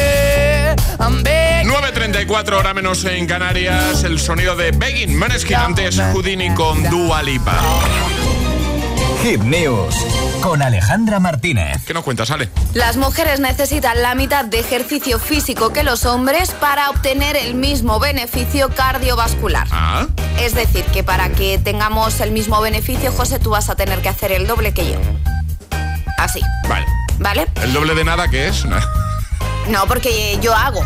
I'm 1.00 1.24
begging. 1.24 1.72
9.34 1.72 2.54
hora 2.54 2.74
menos 2.74 3.04
en 3.06 3.28
Canarias, 3.28 4.04
el 4.04 4.20
sonido 4.20 4.56
de 4.56 4.72
Begging, 4.72 5.16
Manes 5.18 5.44
Gigantes, 5.46 6.00
Houdini 6.14 6.54
con 6.54 6.82
Dua 6.90 7.22
Lipa. 7.24 7.60
Hit 9.24 9.42
News 9.42 9.96
con 10.42 10.62
Alejandra 10.62 11.20
Martínez. 11.20 11.84
¿Qué 11.88 11.94
nos 11.96 12.04
cuentas, 12.04 12.30
Ale? 12.30 12.50
Las 12.74 12.96
mujeres 12.98 13.40
necesitan 13.40 14.02
la 14.04 14.14
mitad 14.14 14.46
de 14.46 14.60
ejercicio 14.60 15.18
físico 15.20 15.74
que 15.74 15.82
los 15.84 16.06
hombres 16.06 16.52
para 16.52 16.92
obtener 16.92 17.36
el 17.36 17.56
mismo 17.56 18.00
beneficio 18.00 18.70
cardiovascular. 18.70 19.68
Ah, 19.72 20.06
Es 20.40 20.54
decir, 20.54 20.86
que 20.86 21.04
para 21.04 21.30
que 21.30 21.58
tengamos 21.58 22.20
el 22.20 22.32
mismo 22.32 22.62
beneficio, 22.62 23.12
José, 23.12 23.40
tú 23.40 23.50
vas 23.52 23.70
a 23.70 23.76
tener 23.76 24.02
que 24.02 24.10
hacer 24.10 24.32
el 24.32 24.46
doble 24.46 24.74
que 24.74 24.92
yo. 24.92 25.00
Así, 26.20 26.40
vale. 26.70 26.86
¿Vale? 27.20 27.48
¿El 27.62 27.74
doble 27.74 27.96
de 27.96 28.04
nada 28.04 28.28
qué 28.28 28.48
es? 28.48 28.66
No, 28.66 29.86
porque 29.88 30.38
yo 30.42 30.54
hago. 30.56 30.82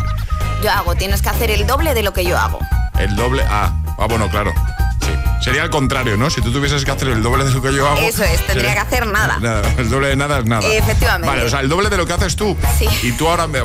Yo 0.62 0.70
hago. 0.70 0.94
Tienes 0.94 1.22
que 1.22 1.28
hacer 1.28 1.50
el 1.50 1.66
doble 1.66 1.94
de 1.94 2.02
lo 2.02 2.12
que 2.12 2.24
yo 2.24 2.38
hago. 2.38 2.58
El 2.98 3.14
doble. 3.16 3.42
Ah, 3.48 3.72
ah 3.98 4.06
bueno, 4.08 4.28
claro. 4.30 4.52
Sí. 5.00 5.10
Sería 5.42 5.62
al 5.62 5.70
contrario, 5.70 6.16
¿no? 6.16 6.28
Si 6.30 6.40
tú 6.42 6.52
tuvieses 6.52 6.84
que 6.84 6.90
hacer 6.90 7.08
el 7.08 7.22
doble 7.22 7.44
de 7.44 7.50
lo 7.50 7.62
que 7.62 7.72
yo 7.74 7.86
hago. 7.88 7.98
Eso 8.00 8.24
es, 8.24 8.44
tendría 8.46 8.54
sería- 8.54 8.74
que 8.74 8.80
hacer 8.80 9.06
nada. 9.06 9.38
Nada, 9.40 9.62
el 9.78 9.88
doble 9.90 10.08
de 10.08 10.16
nada 10.16 10.38
es 10.38 10.44
nada. 10.46 10.66
Efectivamente. 10.66 11.28
Vale, 11.28 11.44
o 11.44 11.48
sea, 11.50 11.60
el 11.60 11.68
doble 11.68 11.88
de 11.88 11.96
lo 11.96 12.06
que 12.06 12.12
haces 12.12 12.36
tú. 12.36 12.56
Sí. 12.78 12.86
Y 13.02 13.12
tú 13.12 13.28
ahora 13.28 13.46
me. 13.46 13.60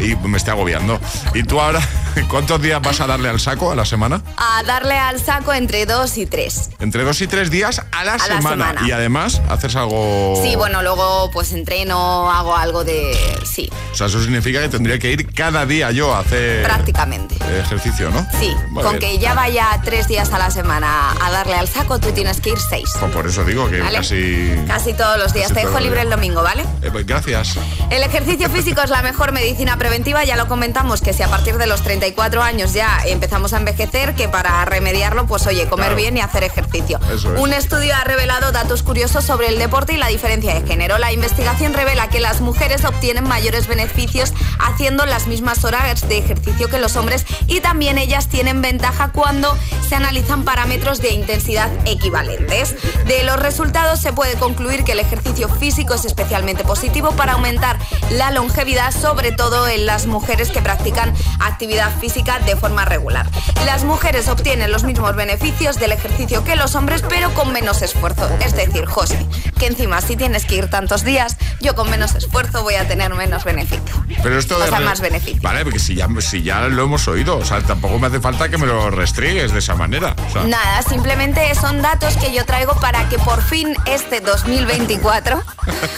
Y 0.00 0.16
me 0.16 0.38
estoy 0.38 0.52
agobiando. 0.52 0.98
Y 1.34 1.42
tú 1.44 1.60
ahora, 1.60 1.80
¿cuántos 2.28 2.60
días 2.60 2.80
vas 2.82 3.00
a 3.00 3.06
darle 3.06 3.28
al 3.28 3.40
saco 3.40 3.70
a 3.70 3.74
la 3.74 3.84
semana? 3.84 4.22
A 4.36 4.62
darle 4.64 4.98
al 4.98 5.20
saco 5.20 5.52
entre 5.52 5.86
dos 5.86 6.18
y 6.18 6.26
tres. 6.26 6.70
Entre 6.80 7.04
dos 7.04 7.20
y 7.20 7.26
tres 7.26 7.50
días 7.50 7.82
a 7.92 8.04
la, 8.04 8.14
A 8.14 8.28
la 8.28 8.36
semana. 8.36 8.74
Y 8.86 8.92
además, 8.92 9.40
haces 9.48 9.76
algo. 9.76 10.40
Sí, 10.42 10.56
bueno, 10.56 10.82
luego 10.82 11.30
pues 11.32 11.52
entreno, 11.52 12.30
hago 12.30 12.56
algo 12.56 12.84
de... 12.84 13.16
Sí, 13.44 13.70
O 13.92 13.94
sea, 13.94 14.06
eso 14.06 14.20
significa 14.22 14.60
que 14.60 14.68
tendría 14.68 14.98
que 14.98 15.10
ir 15.12 15.32
cada 15.32 15.66
día 15.66 15.90
yo 15.90 16.14
a 16.14 16.20
hacer. 16.20 16.64
prácticamente. 16.64 17.36
Ejercicio, 17.60 18.10
¿no? 18.10 18.26
Sí, 18.38 18.54
con 18.74 18.98
que 18.98 19.18
ya 19.18 19.34
vaya 19.34 19.80
tres 19.84 20.08
días 20.08 20.32
a 20.32 20.38
la 20.38 20.50
semana 20.50 21.12
a 21.20 21.30
darle 21.30 21.54
al 21.54 21.68
saco, 21.68 21.98
tú 21.98 22.12
tienes 22.12 22.40
que 22.40 22.50
ir 22.50 22.58
seis. 22.58 22.90
Pues 22.98 23.12
por 23.12 23.26
eso 23.26 23.44
digo 23.44 23.68
que 23.68 23.80
¿Vale? 23.80 23.98
casi. 23.98 24.54
Casi 24.66 24.92
todos 24.94 25.18
los 25.18 25.32
días. 25.32 25.48
Casi 25.48 25.60
Te 25.60 25.66
dejo 25.66 25.80
libre 25.80 26.02
el 26.02 26.10
domingo, 26.10 26.42
¿vale? 26.42 26.62
Eh, 26.82 26.90
pues 26.90 27.06
gracias. 27.06 27.56
El 27.90 28.02
ejercicio 28.02 28.48
físico 28.48 28.80
es 28.82 28.90
la 28.90 29.02
mejor 29.02 29.32
medicina 29.32 29.76
preventiva, 29.76 30.24
ya 30.24 30.36
lo 30.36 30.48
comentamos, 30.48 31.00
que 31.02 31.12
si 31.12 31.22
a 31.22 31.28
partir 31.28 31.58
de 31.58 31.66
los 31.66 31.82
34 32.02 32.42
años 32.42 32.72
ya 32.72 32.98
empezamos 33.06 33.52
a 33.52 33.58
envejecer, 33.58 34.16
que 34.16 34.28
para 34.28 34.64
remediarlo, 34.64 35.24
pues 35.28 35.46
oye, 35.46 35.68
comer 35.68 35.82
Claro. 35.86 35.96
bien 35.96 36.16
y 36.16 36.20
hacer 36.20 36.42
ejercicio. 36.42 36.98
Eso 37.14 37.32
es. 37.32 37.40
Un 37.40 37.52
estudio 37.52 37.94
ha 37.94 38.02
revelado 38.02 38.50
datos 38.50 38.82
curiosos 38.82 39.24
sobre 39.24 39.46
el 39.46 39.56
deporte 39.58 39.92
y 39.92 39.98
la 39.98 40.08
diferencia 40.08 40.52
de 40.52 40.66
género. 40.66 40.98
La 40.98 41.12
investigación 41.12 41.74
revela 41.74 42.08
que 42.08 42.18
las 42.18 42.40
mujeres 42.40 42.84
obtienen 42.84 43.22
mayores 43.28 43.68
beneficios 43.68 44.32
haciendo 44.58 45.06
las 45.06 45.28
mismas 45.28 45.64
horas 45.64 46.08
de 46.08 46.18
ejercicio 46.18 46.68
que 46.68 46.80
los 46.80 46.96
hombres 46.96 47.24
y 47.46 47.60
también 47.60 47.98
ellas 47.98 48.26
tienen 48.28 48.62
ventaja 48.62 49.12
cuando 49.12 49.56
se 49.88 49.94
analizan 49.94 50.42
parámetros 50.42 51.00
de 51.00 51.10
intensidad 51.10 51.70
equivalentes. 51.84 52.74
De 53.06 53.22
los 53.22 53.36
resultados 53.38 54.00
se 54.00 54.12
puede 54.12 54.34
concluir 54.34 54.82
que 54.82 54.92
el 54.92 54.98
ejercicio 55.00 55.48
físico 55.48 55.94
es 55.94 56.04
especialmente 56.04 56.64
positivo 56.64 57.12
para 57.12 57.34
aumentar 57.34 57.78
la 58.10 58.32
longevidad, 58.32 58.90
sobre 58.92 59.30
todo 59.30 59.68
en 59.68 59.86
las 59.86 60.06
mujeres 60.06 60.50
que 60.50 60.60
practican 60.62 61.12
actividad 61.38 61.91
física 62.00 62.38
de 62.40 62.56
forma 62.56 62.84
regular. 62.84 63.26
Las 63.66 63.84
mujeres 63.84 64.28
obtienen 64.28 64.72
los 64.72 64.84
mismos 64.84 65.14
beneficios 65.14 65.76
del 65.78 65.92
ejercicio 65.92 66.44
que 66.44 66.56
los 66.56 66.74
hombres, 66.74 67.02
pero 67.08 67.32
con 67.34 67.52
menos 67.52 67.82
esfuerzo. 67.82 68.28
Es 68.40 68.54
decir, 68.54 68.86
José, 68.86 69.26
que 69.58 69.66
encima 69.66 70.00
si 70.00 70.16
tienes 70.16 70.44
que 70.44 70.56
ir 70.56 70.68
tantos 70.68 71.04
días, 71.04 71.36
yo 71.60 71.74
con 71.74 71.90
menos 71.90 72.14
esfuerzo 72.14 72.62
voy 72.62 72.74
a 72.74 72.86
tener 72.86 73.12
menos 73.14 73.44
beneficio. 73.44 74.04
Pero 74.22 74.38
esto 74.38 74.56
O 74.56 74.60
de 74.60 74.68
sea, 74.68 74.80
más 74.80 75.00
beneficio. 75.00 75.40
Vale, 75.42 75.62
porque 75.64 75.78
si 75.78 75.94
ya, 75.94 76.08
si 76.20 76.42
ya 76.42 76.62
lo 76.68 76.84
hemos 76.84 77.06
oído, 77.08 77.38
o 77.38 77.44
sea, 77.44 77.60
tampoco 77.62 77.98
me 77.98 78.06
hace 78.08 78.20
falta 78.20 78.48
que 78.48 78.58
me 78.58 78.66
lo 78.66 78.90
restriegues 78.90 79.52
de 79.52 79.58
esa 79.58 79.74
manera. 79.74 80.14
O 80.28 80.32
sea, 80.32 80.44
Nada, 80.44 80.82
simplemente 80.82 81.54
son 81.54 81.82
datos 81.82 82.16
que 82.16 82.32
yo 82.32 82.44
traigo 82.44 82.74
para 82.80 83.08
que 83.08 83.18
por 83.18 83.42
fin 83.42 83.74
este 83.86 84.20
2024 84.20 85.42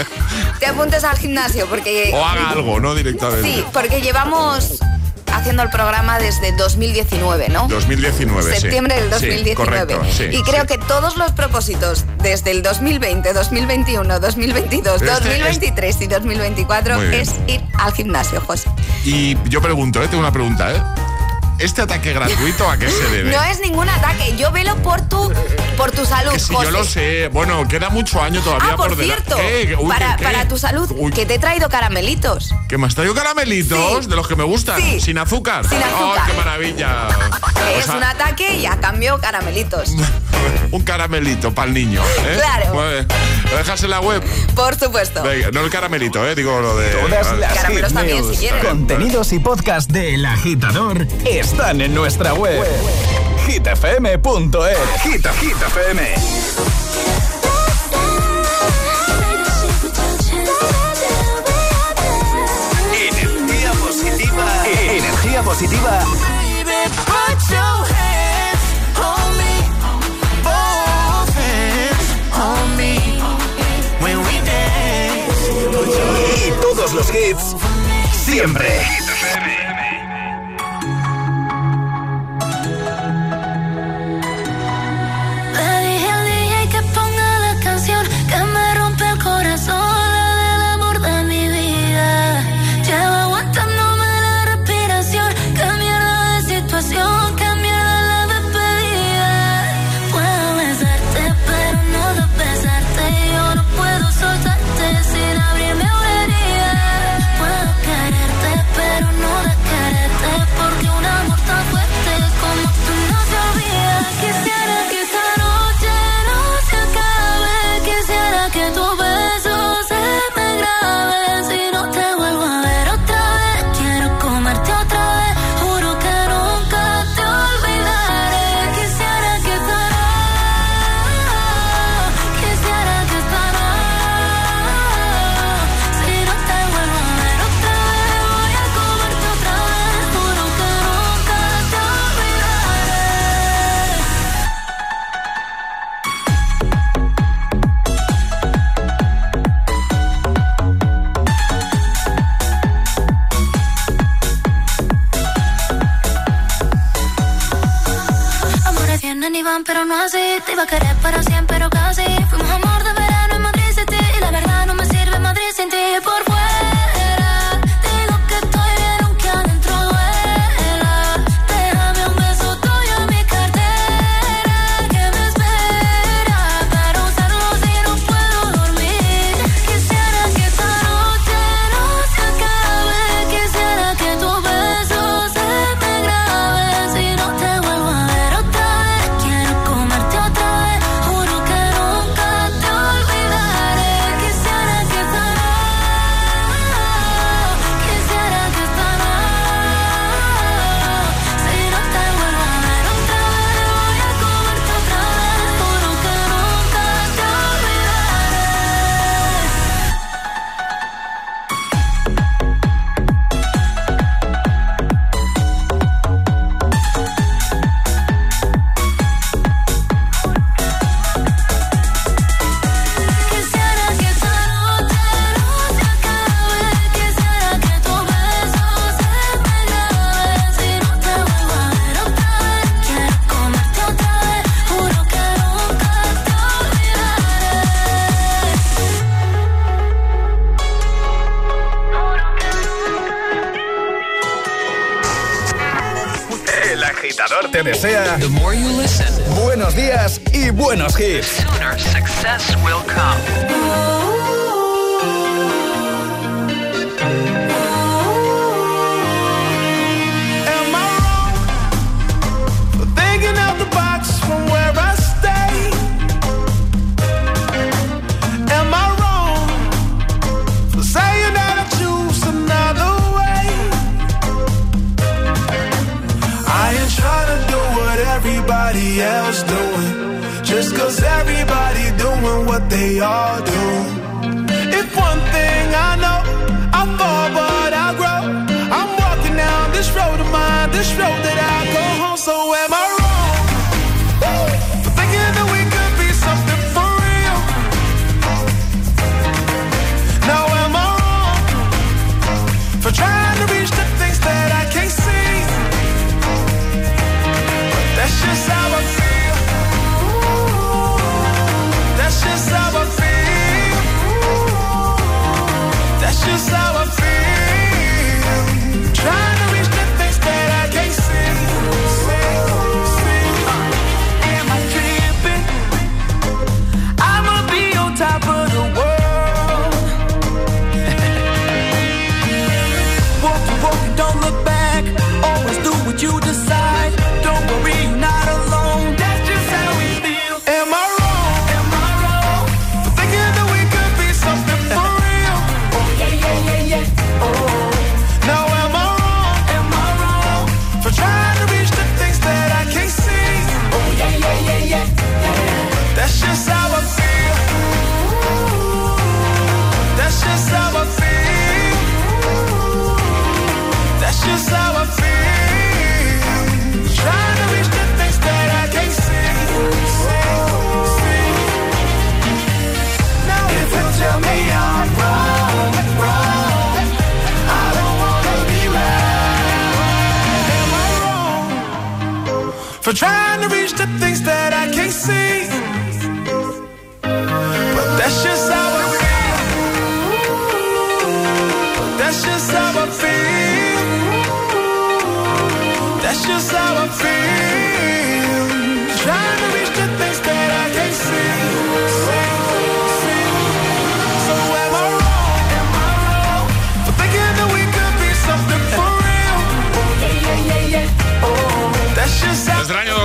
te 0.61 0.67
apuntes 0.67 1.05
al 1.05 1.17
gimnasio, 1.19 1.67
porque... 1.67 2.11
o 2.13 2.25
haga 2.25 2.51
algo, 2.51 2.81
¿no? 2.81 2.95
Directamente. 2.95 3.43
Sí, 3.43 3.65
porque 3.73 4.01
llevamos 4.01 4.79
haciendo 5.35 5.63
el 5.63 5.71
programa 5.71 6.19
desde 6.19 6.53
2019, 6.53 7.49
¿no? 7.49 7.67
2019, 7.69 8.55
sí. 8.55 8.61
Septiembre 8.61 8.95
del 8.97 9.05
Sí, 9.05 9.11
2019. 9.27 9.55
correcto, 9.57 10.03
sí, 10.17 10.25
y 10.31 10.43
creo 10.43 10.67
que 10.67 10.79
todos 10.79 11.17
los 11.17 11.33
propósitos 11.33 12.05
desde 12.23 12.51
el 12.53 12.63
2020, 12.63 13.33
2021, 13.33 14.21
2022, 14.21 15.01
Pero 15.01 15.13
este- 15.13 15.25
2023 15.29 16.01
y 16.01 16.07
2024 16.07 16.97
Muy 16.97 17.07
bien. 17.09 17.21
es 17.23 17.35
ir 17.47 17.63
al 17.79 17.93
gimnasio, 17.93 18.41
José. 18.41 18.71
Y 19.05 19.37
yo 19.49 19.61
pregunto, 19.61 20.03
¿eh? 20.03 20.09
Tengo 20.09 20.21
una 20.21 20.33
pregunta, 20.33 20.73
¿eh? 20.73 20.81
¿Este 21.59 21.83
ataque 21.83 22.13
gratuito 22.13 22.69
a 22.69 22.77
qué 22.77 22.91
se 22.91 23.05
debe? 23.11 23.31
No 23.31 23.43
es 23.45 23.61
ningún 23.61 23.89
ataque, 23.89 24.35
yo 24.37 24.51
velo 24.51 24.75
por 24.83 25.01
tu, 25.09 25.33
por 25.77 25.93
tu 25.93 26.05
salud, 26.05 26.33
que 26.33 26.39
si 26.41 26.53
José. 26.53 26.65
yo 26.67 26.71
lo 26.73 26.85
sé. 26.85 27.29
Bueno, 27.29 27.67
queda 27.69 27.91
mucho 27.91 28.21
año 28.21 28.41
todavía 28.43 28.71
Ah, 28.73 28.77
por, 28.77 28.97
delante. 28.97 29.25
cierto, 29.25 29.37
¿Qué? 29.37 29.77
Uy, 29.79 29.89
para, 29.89 30.17
¿qué? 30.17 30.25
para 30.25 30.49
tu 30.49 30.59
salud, 30.59 30.91
Uy, 30.97 31.13
que 31.13 31.27
te 31.27 31.35
he 31.35 31.39
traído 31.39 31.69
caramelitos. 31.69 32.53
¿Que 32.69 32.77
me 32.77 32.87
has 32.89 32.95
traído 32.95 33.15
caramelitos 33.15 34.05
Sí. 34.05 34.11
de 34.11 34.17
los 34.17 34.27
que 34.27 34.35
me 34.37 34.45
gustan? 34.45 34.81
Sí. 34.81 35.01
Sin 35.01 35.17
azúcar. 35.17 35.65
Sin 35.69 35.79
¡Oh, 35.79 36.13
azúcar. 36.13 36.27
qué 36.31 36.37
maravilla! 36.37 37.09
O 37.09 37.79
es 37.79 37.85
sea, 37.87 37.97
un 37.97 38.03
ataque 38.05 38.57
y 38.57 38.67
a 38.67 38.77
cambio 38.81 39.19
caramelitos. 39.21 39.91
un 40.73 40.83
caramelito 40.83 41.55
para 41.55 41.69
el 41.69 41.75
niño. 41.75 42.03
¿eh? 42.03 42.35
Claro. 42.37 42.75
¿Lo 43.51 43.57
dejas 43.59 43.83
en 43.85 43.91
la 43.91 44.01
web? 44.01 44.23
Por 44.57 44.75
supuesto. 44.79 45.23
Venga, 45.23 45.51
no 45.53 45.61
el 45.61 45.71
caramelito, 45.71 46.27
¿eh? 46.29 46.35
Digo 46.35 46.61
lo 46.61 46.77
de. 46.77 46.91
Todas 46.91 47.27
Vale. 47.29 47.41
las 47.41 47.55
Caramelos 47.55 47.93
también, 47.95 48.25
si 48.29 48.37
quieres. 48.37 48.65
contenidos 48.65 49.33
y 49.33 49.39
podcast 49.39 49.91
del 49.91 50.27
agitador 50.27 51.07
están 51.45 51.81
en 51.83 51.95
nuestra 51.95 52.33
web. 52.35 52.65
hitfm.es 53.47 54.79
Hit, 55.03 55.27
Hit 55.41 55.63
FM. 55.69 56.15
Energía 62.97 63.73
positiva. 63.73 64.47
Energía 64.91 65.43
positiva 65.43 66.01
Put 67.07 67.39
your 67.51 67.79
hands 67.93 68.65
on 68.99 69.37
me, 69.37 69.55
both 70.43 71.35
hands 71.37 72.09
on 72.33 72.77
me. 72.79 72.95
When 74.01 74.19
we 74.19 74.35
dance, 74.45 75.51
y 76.47 76.51
todos 76.63 76.95
los 76.95 77.09
hits 77.15 77.55
siempre. 78.13 79.04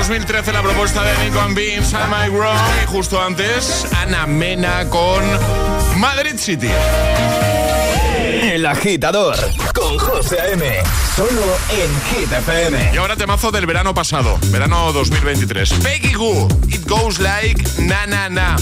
2013 0.09 0.53
la 0.53 0.63
propuesta 0.63 1.03
de 1.03 1.23
Nico 1.23 1.39
and 1.39 1.55
Beans, 1.55 1.93
Am 1.93 2.11
I 2.11 2.29
Wrong? 2.29 2.57
Y 2.83 2.87
justo 2.87 3.21
antes, 3.21 3.85
Ana 3.93 4.25
Mena 4.25 4.89
con 4.89 5.23
Madrid 5.97 6.33
City. 6.35 6.67
El 8.41 8.65
agitador 8.65 9.37
con 9.71 9.99
José 9.99 10.53
M. 10.53 10.65
Solo 11.15 11.43
en 11.69 11.91
Hit 12.09 12.91
Y 12.91 12.97
ahora 12.97 13.17
temazo 13.17 13.51
del 13.51 13.67
verano 13.67 13.93
pasado, 13.93 14.39
verano 14.45 14.91
2023. 14.93 15.73
Peggy 15.83 16.13
Goo, 16.13 16.47
It 16.69 16.87
Goes 16.87 17.19
Like 17.19 17.63
Na 17.83 18.07
Na 18.07 18.29
Na. 18.29 18.55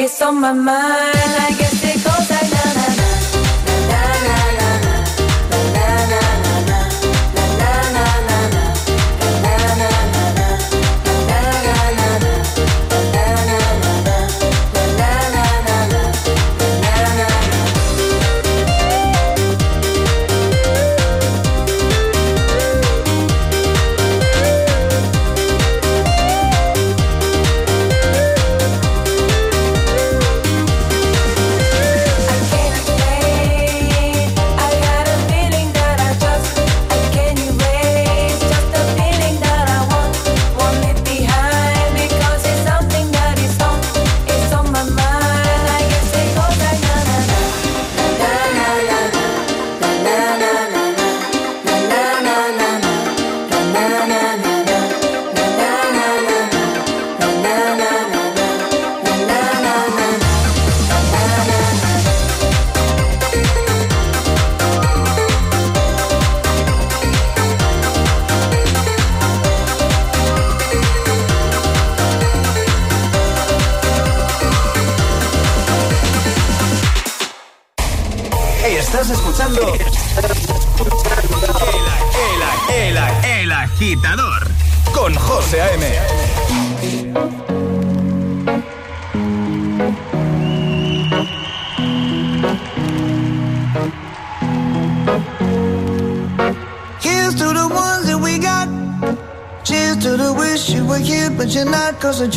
It's 0.00 0.22
on 0.22 0.40
my 0.40 0.52
mind. 0.52 0.68
I 0.68 1.56
guess 1.58 1.87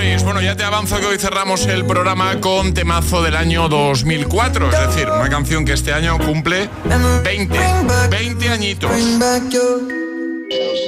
Bueno, 0.00 0.40
ya 0.40 0.56
te 0.56 0.64
avanzo 0.64 0.98
que 0.98 1.04
hoy 1.04 1.18
cerramos 1.18 1.66
el 1.66 1.84
programa 1.84 2.40
con 2.40 2.72
temazo 2.72 3.20
del 3.20 3.36
año 3.36 3.68
2004. 3.68 4.70
Es 4.70 4.80
decir, 4.88 5.10
una 5.10 5.28
canción 5.28 5.66
que 5.66 5.74
este 5.74 5.92
año 5.92 6.16
cumple 6.16 6.70
20, 7.22 7.58
20 8.08 8.48
añitos. 8.48 8.90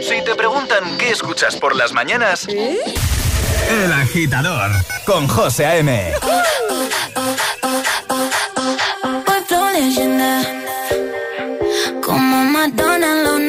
Si 0.03 0.25
te 0.25 0.35
preguntan 0.35 0.97
qué 0.97 1.11
escuchas 1.11 1.57
por 1.57 1.77
las 1.77 1.93
mañanas, 1.93 2.49
El 2.49 3.93
agitador 3.93 4.71
con 5.05 5.29
José 5.29 5.67
A.M. 5.67 6.13
Voy 9.27 9.45
floreciendo 9.47 10.25
como 12.03 12.45
Madonna 12.45 13.13
en 13.13 13.25
los 13.25 13.41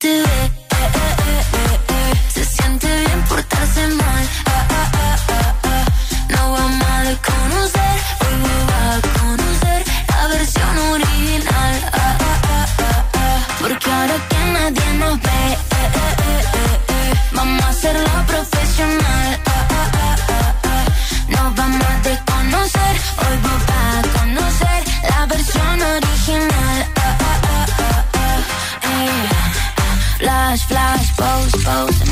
do 0.00 0.08
it. 0.08 0.59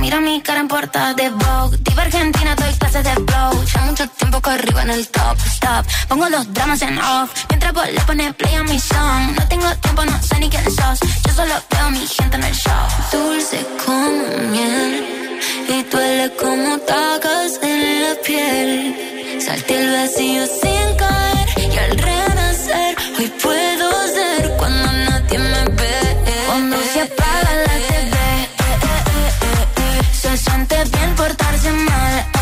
Mira 0.08 0.20
mi 0.22 0.40
cara 0.40 0.60
en 0.60 0.68
portada 0.68 1.12
de 1.12 1.28
Vogue. 1.28 1.76
Diva 1.82 2.00
Argentina, 2.00 2.54
doy 2.54 2.72
clases 2.78 3.04
de 3.04 3.12
flow. 3.12 3.62
Ya 3.66 3.80
mucho 3.82 4.08
tiempo 4.08 4.40
que 4.40 4.50
arriba 4.52 4.82
en 4.84 4.90
el 4.92 5.06
top, 5.06 5.36
stop. 5.44 5.84
Pongo 6.08 6.26
los 6.30 6.50
dramas 6.54 6.80
en 6.80 6.96
off. 6.96 7.30
Mientras 7.50 7.74
vos 7.74 7.86
le 7.92 8.00
pones 8.00 8.34
play 8.36 8.54
a 8.54 8.62
mi 8.62 8.80
song. 8.80 9.36
No 9.36 9.48
tengo 9.48 9.68
tiempo, 9.82 10.06
no 10.06 10.22
sé 10.22 10.38
ni 10.38 10.48
quién 10.48 10.64
sos. 10.64 10.98
Yo 11.26 11.32
solo 11.34 11.54
veo 11.70 11.84
a 11.84 11.90
mi 11.90 12.06
gente 12.06 12.36
en 12.38 12.42
el 12.42 12.54
show. 12.54 12.86
Dulce 13.12 13.66
como 13.84 14.48
miel. 14.50 15.40
Y 15.68 15.82
duele 15.90 16.32
como 16.40 16.78
tacas 16.78 17.60
en 17.60 18.02
la 18.04 18.14
piel. 18.26 19.42
Salté 19.44 19.74
el 19.78 19.92
vacío 19.92 20.46
sin 20.62 20.77
Bien 30.66 31.14
portarse 31.14 31.70
mal. 31.70 32.37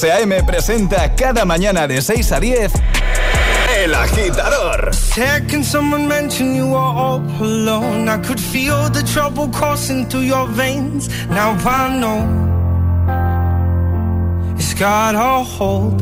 José 0.00 0.12
A.M. 0.12 0.42
presenta 0.44 1.14
cada 1.14 1.44
mañana 1.44 1.86
de 1.86 2.00
6 2.00 2.32
a 2.32 2.40
10 2.40 2.72
El 3.76 3.94
Agitador. 3.94 4.94
Second, 4.94 5.62
someone 5.62 6.08
mentioned 6.08 6.56
you 6.56 6.68
were 6.68 6.78
all 6.78 7.20
alone. 7.38 8.08
I 8.08 8.16
could 8.26 8.40
feel 8.40 8.88
the 8.88 9.02
trouble 9.02 9.50
coursing 9.50 10.08
through 10.08 10.22
your 10.22 10.48
veins. 10.48 11.10
Now 11.28 11.54
I 11.66 11.98
know 11.98 12.24
it's 14.56 14.72
got 14.72 15.14
a 15.16 15.44
hold. 15.44 15.98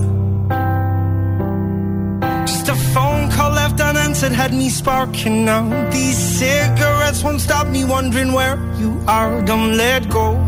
Just 2.46 2.68
a 2.68 2.76
phone 2.94 3.28
call 3.32 3.50
left 3.50 3.80
unanswered 3.80 4.30
had 4.30 4.52
me 4.52 4.68
sparking 4.68 5.44
now. 5.44 5.90
These 5.90 6.38
cigarettes 6.38 7.24
won't 7.24 7.40
stop 7.40 7.66
me 7.66 7.84
wondering 7.84 8.32
where 8.32 8.60
you 8.78 9.02
are. 9.08 9.42
Don't 9.42 9.76
let 9.76 10.08
go. 10.08 10.47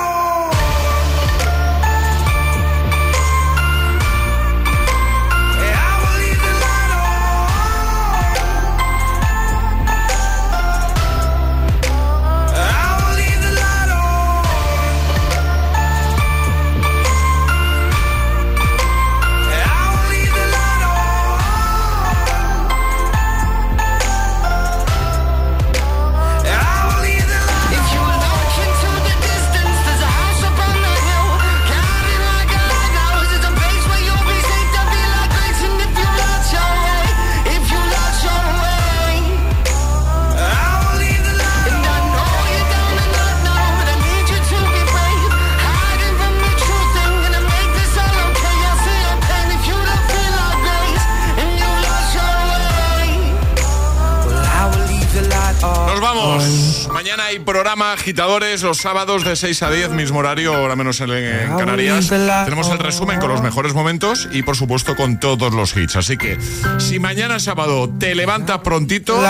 Mañana 57.11 57.27
hay 57.27 57.39
programa 57.39 57.91
Agitadores 57.91 58.61
los 58.61 58.77
sábados 58.77 59.25
de 59.25 59.35
6 59.35 59.63
a 59.63 59.69
10, 59.69 59.89
mismo 59.89 60.19
horario, 60.19 60.55
ahora 60.55 60.77
menos 60.77 61.01
en, 61.01 61.11
en 61.11 61.57
Canarias. 61.57 62.07
Tenemos 62.07 62.69
el 62.69 62.79
resumen 62.79 63.19
con 63.19 63.27
los 63.27 63.41
mejores 63.41 63.73
momentos 63.73 64.29
y 64.31 64.43
por 64.43 64.55
supuesto 64.55 64.95
con 64.95 65.19
todos 65.19 65.53
los 65.53 65.75
hits. 65.75 65.97
Así 65.97 66.15
que 66.15 66.37
si 66.77 66.99
mañana 66.99 67.37
sábado 67.39 67.89
te 67.99 68.15
levantas 68.15 68.59
prontito 68.59 69.21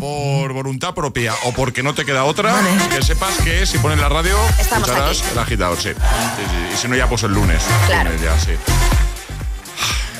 por 0.00 0.54
voluntad 0.54 0.94
propia 0.94 1.34
o 1.44 1.52
porque 1.52 1.82
no 1.82 1.92
te 1.92 2.06
queda 2.06 2.24
otra, 2.24 2.54
que 2.88 3.02
sepas 3.02 3.36
que 3.44 3.66
si 3.66 3.76
pones 3.76 3.98
la 3.98 4.08
radio 4.08 4.34
Estamos 4.58 4.88
escucharás 4.88 5.22
el 5.32 5.38
agitador, 5.38 5.78
sí. 5.78 5.90
Y 6.72 6.76
si 6.78 6.88
no 6.88 6.96
ya 6.96 7.10
pues 7.10 7.24
el 7.24 7.34
lunes. 7.34 7.62
Claro. 7.88 8.08
Lunes 8.08 8.22
ya, 8.22 8.40
sí. 8.40 8.52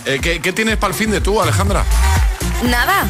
Eh, 0.05 0.18
¿qué, 0.20 0.43
qué 0.43 0.53
tienes 0.53 0.76
para 0.76 0.93
el 0.93 0.99
fin 0.99 1.11
de 1.11 1.22
tú, 1.22 1.40
Alejandra? 1.40 1.86
Nada. 2.64 3.07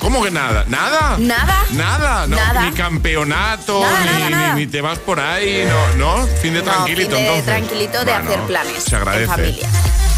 ¿Cómo 0.00 0.22
que 0.24 0.30
nada? 0.30 0.64
¿Nada? 0.66 1.16
Nada. 1.18 1.64
Nada, 1.72 2.26
no, 2.26 2.36
Nada. 2.36 2.62
ni 2.62 2.72
campeonato, 2.72 3.80
Nada, 3.82 4.00
ni, 4.00 4.06
nada, 4.06 4.18
ni- 4.26 4.30
nada. 4.30 4.54
ni 4.54 4.66
te 4.66 4.80
vas 4.80 4.98
por 4.98 5.20
ahí, 5.20 5.64
no, 5.98 6.16
¿no? 6.16 6.26
Fin 6.40 6.54
de 6.54 6.60
No, 6.62 6.72
tranquilito, 6.72 7.10
fin 7.10 7.18
de 7.18 7.22
entonces. 7.26 7.44
tranquilito 7.44 7.98
de 7.98 8.04
Bueno, 8.06 8.30
hacer 8.30 8.40
planes 8.46 8.84
Se 8.84 8.96
agradece. 8.96 9.24
en 9.24 9.30
familia. 9.30 9.68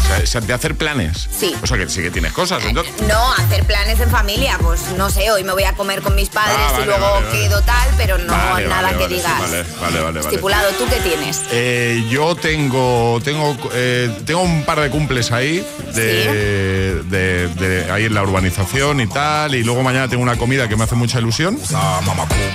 O 0.03 0.25
sea, 0.25 0.41
de 0.41 0.53
hacer 0.53 0.75
planes. 0.75 1.27
Sí. 1.37 1.55
O 1.63 1.67
sea, 1.67 1.77
que 1.77 1.89
sí 1.89 2.01
que 2.01 2.11
tienes 2.11 2.31
cosas. 2.33 2.63
entonces- 2.63 2.93
No, 3.07 3.33
hacer 3.33 3.63
planes 3.65 3.99
en 3.99 4.09
familia, 4.09 4.57
pues 4.61 4.81
no 4.97 5.09
sé, 5.09 5.31
hoy 5.31 5.43
me 5.43 5.53
voy 5.53 5.63
a 5.63 5.73
comer 5.73 6.01
con 6.01 6.13
mis 6.15 6.29
padres 6.29 6.55
Ah, 6.57 6.71
vale, 6.71 6.83
y 6.83 6.85
luego 6.87 7.11
vale, 7.11 7.25
vale. 7.25 7.39
quedo 7.39 7.61
tal, 7.63 7.89
pero 7.97 8.17
no 8.19 8.31
Vale, 8.33 8.67
nada 8.67 8.81
vale, 8.83 8.97
que 8.97 9.03
vale, 9.03 9.15
digas. 9.15 9.39
Vale, 9.39 9.63
vale, 9.81 9.99
vale. 10.01 10.01
vale. 10.01 10.19
Estipulado, 10.21 10.69
¿tú 10.77 10.85
qué 10.89 10.97
tienes? 10.97 11.41
Eh, 11.51 12.05
yo 12.09 12.35
tengo 12.35 13.19
tengo 13.23 13.57
eh, 13.73 14.15
tengo 14.25 14.41
un 14.41 14.63
par 14.63 14.79
de 14.81 14.89
cumples 14.89 15.31
ahí 15.31 15.65
de, 15.93 17.01
de- 17.03 17.47
de- 17.47 17.91
ahí 17.91 18.05
en 18.05 18.13
la 18.13 18.23
urbanización 18.23 19.01
y 19.01 19.07
tal 19.07 19.55
y 19.55 19.63
luego 19.63 19.83
mañana 19.83 20.07
tengo 20.07 20.21
una 20.23 20.35
comida 20.37 20.67
que 20.67 20.75
me 20.75 20.83
hace 20.83 20.95
mucha 20.95 21.19
ilusión 21.19 21.59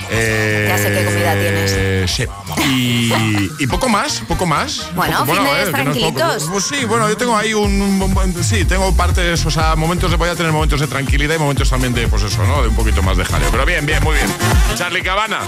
Eh, 0.09 0.65
Ya 0.69 0.77
sé 0.77 0.91
qué 0.93 1.05
comida 1.05 1.33
tienes. 1.33 2.11
sí. 2.11 2.25
y, 2.67 3.49
y 3.63 3.67
poco 3.67 3.89
más 3.89 4.21
poco 4.27 4.45
más 4.45 4.89
Bueno, 4.95 5.25
Poco- 5.25 5.35
fines 5.35 5.67
eh, 5.69 5.71
que 5.73 5.83
no 5.83 5.91
es 5.91 5.97
poco. 5.99 6.17
tranquilitos. 6.19 6.43
pues 6.51 6.65
sí 6.65 6.85
bueno 6.85 7.09
yo 7.09 7.17
tengo 7.17 7.35
ahí 7.39 7.53
un, 7.53 7.81
un- 7.81 8.01
un- 8.17 8.43
sí 8.43 8.65
tengo 8.65 8.95
partes 8.95 9.45
o 9.45 9.51
sea 9.51 9.75
momentos 9.75 10.11
de 10.11 10.17
voy 10.17 10.29
a 10.29 10.35
tener 10.35 10.51
momentos 10.51 10.79
de 10.79 10.87
tranquilidad 10.87 11.35
y 11.35 11.39
momentos 11.39 11.69
también 11.69 11.93
de 11.93 12.07
pues 12.07 12.23
eso 12.23 12.43
no 12.45 12.61
de 12.61 12.67
un 12.69 12.75
poquito 12.75 13.01
más 13.01 13.17
de 13.17 13.25
jaleo 13.25 13.49
pero 13.51 13.65
bien 13.65 13.85
bien 13.85 14.03
muy 14.03 14.15
bien 14.15 14.27
Charlie 14.75 15.01
Cabanas 15.01 15.47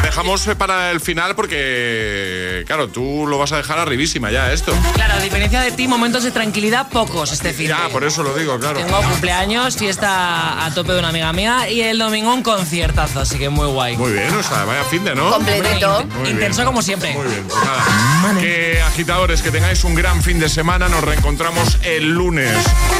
te 0.00 0.06
dejamos 0.08 0.48
para 0.58 0.90
el 0.90 1.00
final 1.00 1.34
porque, 1.36 2.64
claro, 2.66 2.88
tú 2.88 3.26
lo 3.28 3.38
vas 3.38 3.52
a 3.52 3.58
dejar 3.58 3.78
arribísima 3.78 4.30
ya 4.30 4.52
esto. 4.52 4.74
Claro, 4.94 5.14
a 5.14 5.20
diferencia 5.20 5.60
de 5.60 5.70
ti, 5.72 5.86
momentos 5.86 6.24
de 6.24 6.30
tranquilidad 6.32 6.88
pocos 6.88 7.30
este 7.32 7.52
fin. 7.52 7.68
Ya, 7.68 7.84
de- 7.84 7.90
por 7.90 8.02
eso 8.04 8.22
lo 8.24 8.34
digo, 8.34 8.58
claro. 8.58 8.80
Tengo 8.80 9.00
cumpleaños, 9.02 9.76
fiesta 9.76 10.64
a 10.64 10.74
tope 10.74 10.92
de 10.94 10.98
una 10.98 11.08
amiga 11.08 11.32
mía 11.32 11.70
y 11.70 11.80
el 11.80 11.98
domingo 11.98 12.34
un 12.34 12.42
conciertazo, 12.42 13.20
así 13.20 13.38
que 13.38 13.48
muy 13.50 13.66
guay. 13.68 13.96
Muy 13.96 14.12
bien, 14.12 14.34
o 14.34 14.42
sea, 14.42 14.64
vaya 14.64 14.82
fin 14.84 15.04
de, 15.04 15.14
¿no? 15.14 15.30
Completito. 15.30 16.04
Muy 16.14 16.22
bien. 16.24 16.34
Intenso 16.36 16.64
como 16.64 16.82
siempre. 16.82 17.12
Muy 17.14 17.26
bien, 17.28 17.44
pues 17.48 17.64
nada. 17.64 18.40
Que 18.40 18.82
agitadores, 18.82 19.42
que 19.42 19.50
tengáis 19.52 19.84
un 19.84 19.94
gran 19.94 20.22
fin 20.22 20.40
de 20.40 20.48
semana. 20.48 20.83
Nos 20.88 21.02
reencontramos 21.02 21.78
el 21.82 22.14
lunes. 22.14 22.54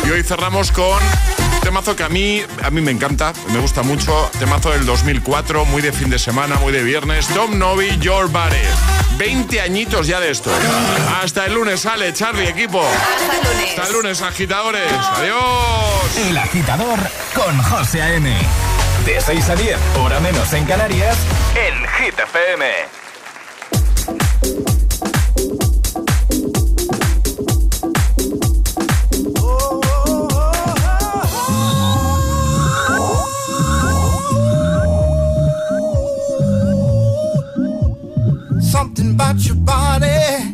Y 0.06 0.10
hoy 0.10 0.22
cerramos 0.22 0.72
con 0.72 1.02
un 1.02 1.60
temazo 1.60 1.94
que 1.94 2.02
a 2.02 2.08
mí, 2.08 2.42
a 2.62 2.70
mí 2.70 2.80
me 2.80 2.90
encanta, 2.90 3.32
me 3.52 3.58
gusta 3.58 3.82
mucho. 3.82 4.30
Temazo 4.38 4.70
del 4.70 4.86
2004, 4.86 5.66
muy 5.66 5.82
de 5.82 5.92
fin 5.92 6.08
de 6.08 6.18
semana, 6.18 6.56
muy 6.56 6.72
de 6.72 6.82
viernes. 6.82 7.26
Tom 7.28 7.58
Novi, 7.58 7.98
Your 7.98 8.28
Body. 8.28 8.56
20 9.18 9.60
añitos 9.60 10.06
ya 10.06 10.18
de 10.18 10.30
esto. 10.30 10.50
Hasta 11.22 11.44
el 11.44 11.54
lunes, 11.54 11.80
sale 11.80 12.12
Charlie, 12.14 12.48
equipo. 12.48 12.82
Hasta 12.82 13.36
el 13.36 13.44
lunes. 13.44 13.70
Hasta 13.70 13.86
el 13.86 13.92
lunes, 13.92 14.22
agitadores. 14.22 14.92
Adiós. 15.16 16.16
El 16.28 16.38
agitador 16.38 16.98
con 17.34 17.62
José 17.64 18.00
A.M. 18.00 18.34
De 19.04 19.20
6 19.20 19.48
a 19.50 19.56
10, 19.56 19.78
hora 20.02 20.20
menos 20.20 20.50
en 20.54 20.64
Canarias, 20.64 21.18
en 21.54 21.74
Hit 21.98 22.18
FM. 22.18 23.03
About 39.14 39.46
your 39.46 39.54
body. 39.54 40.53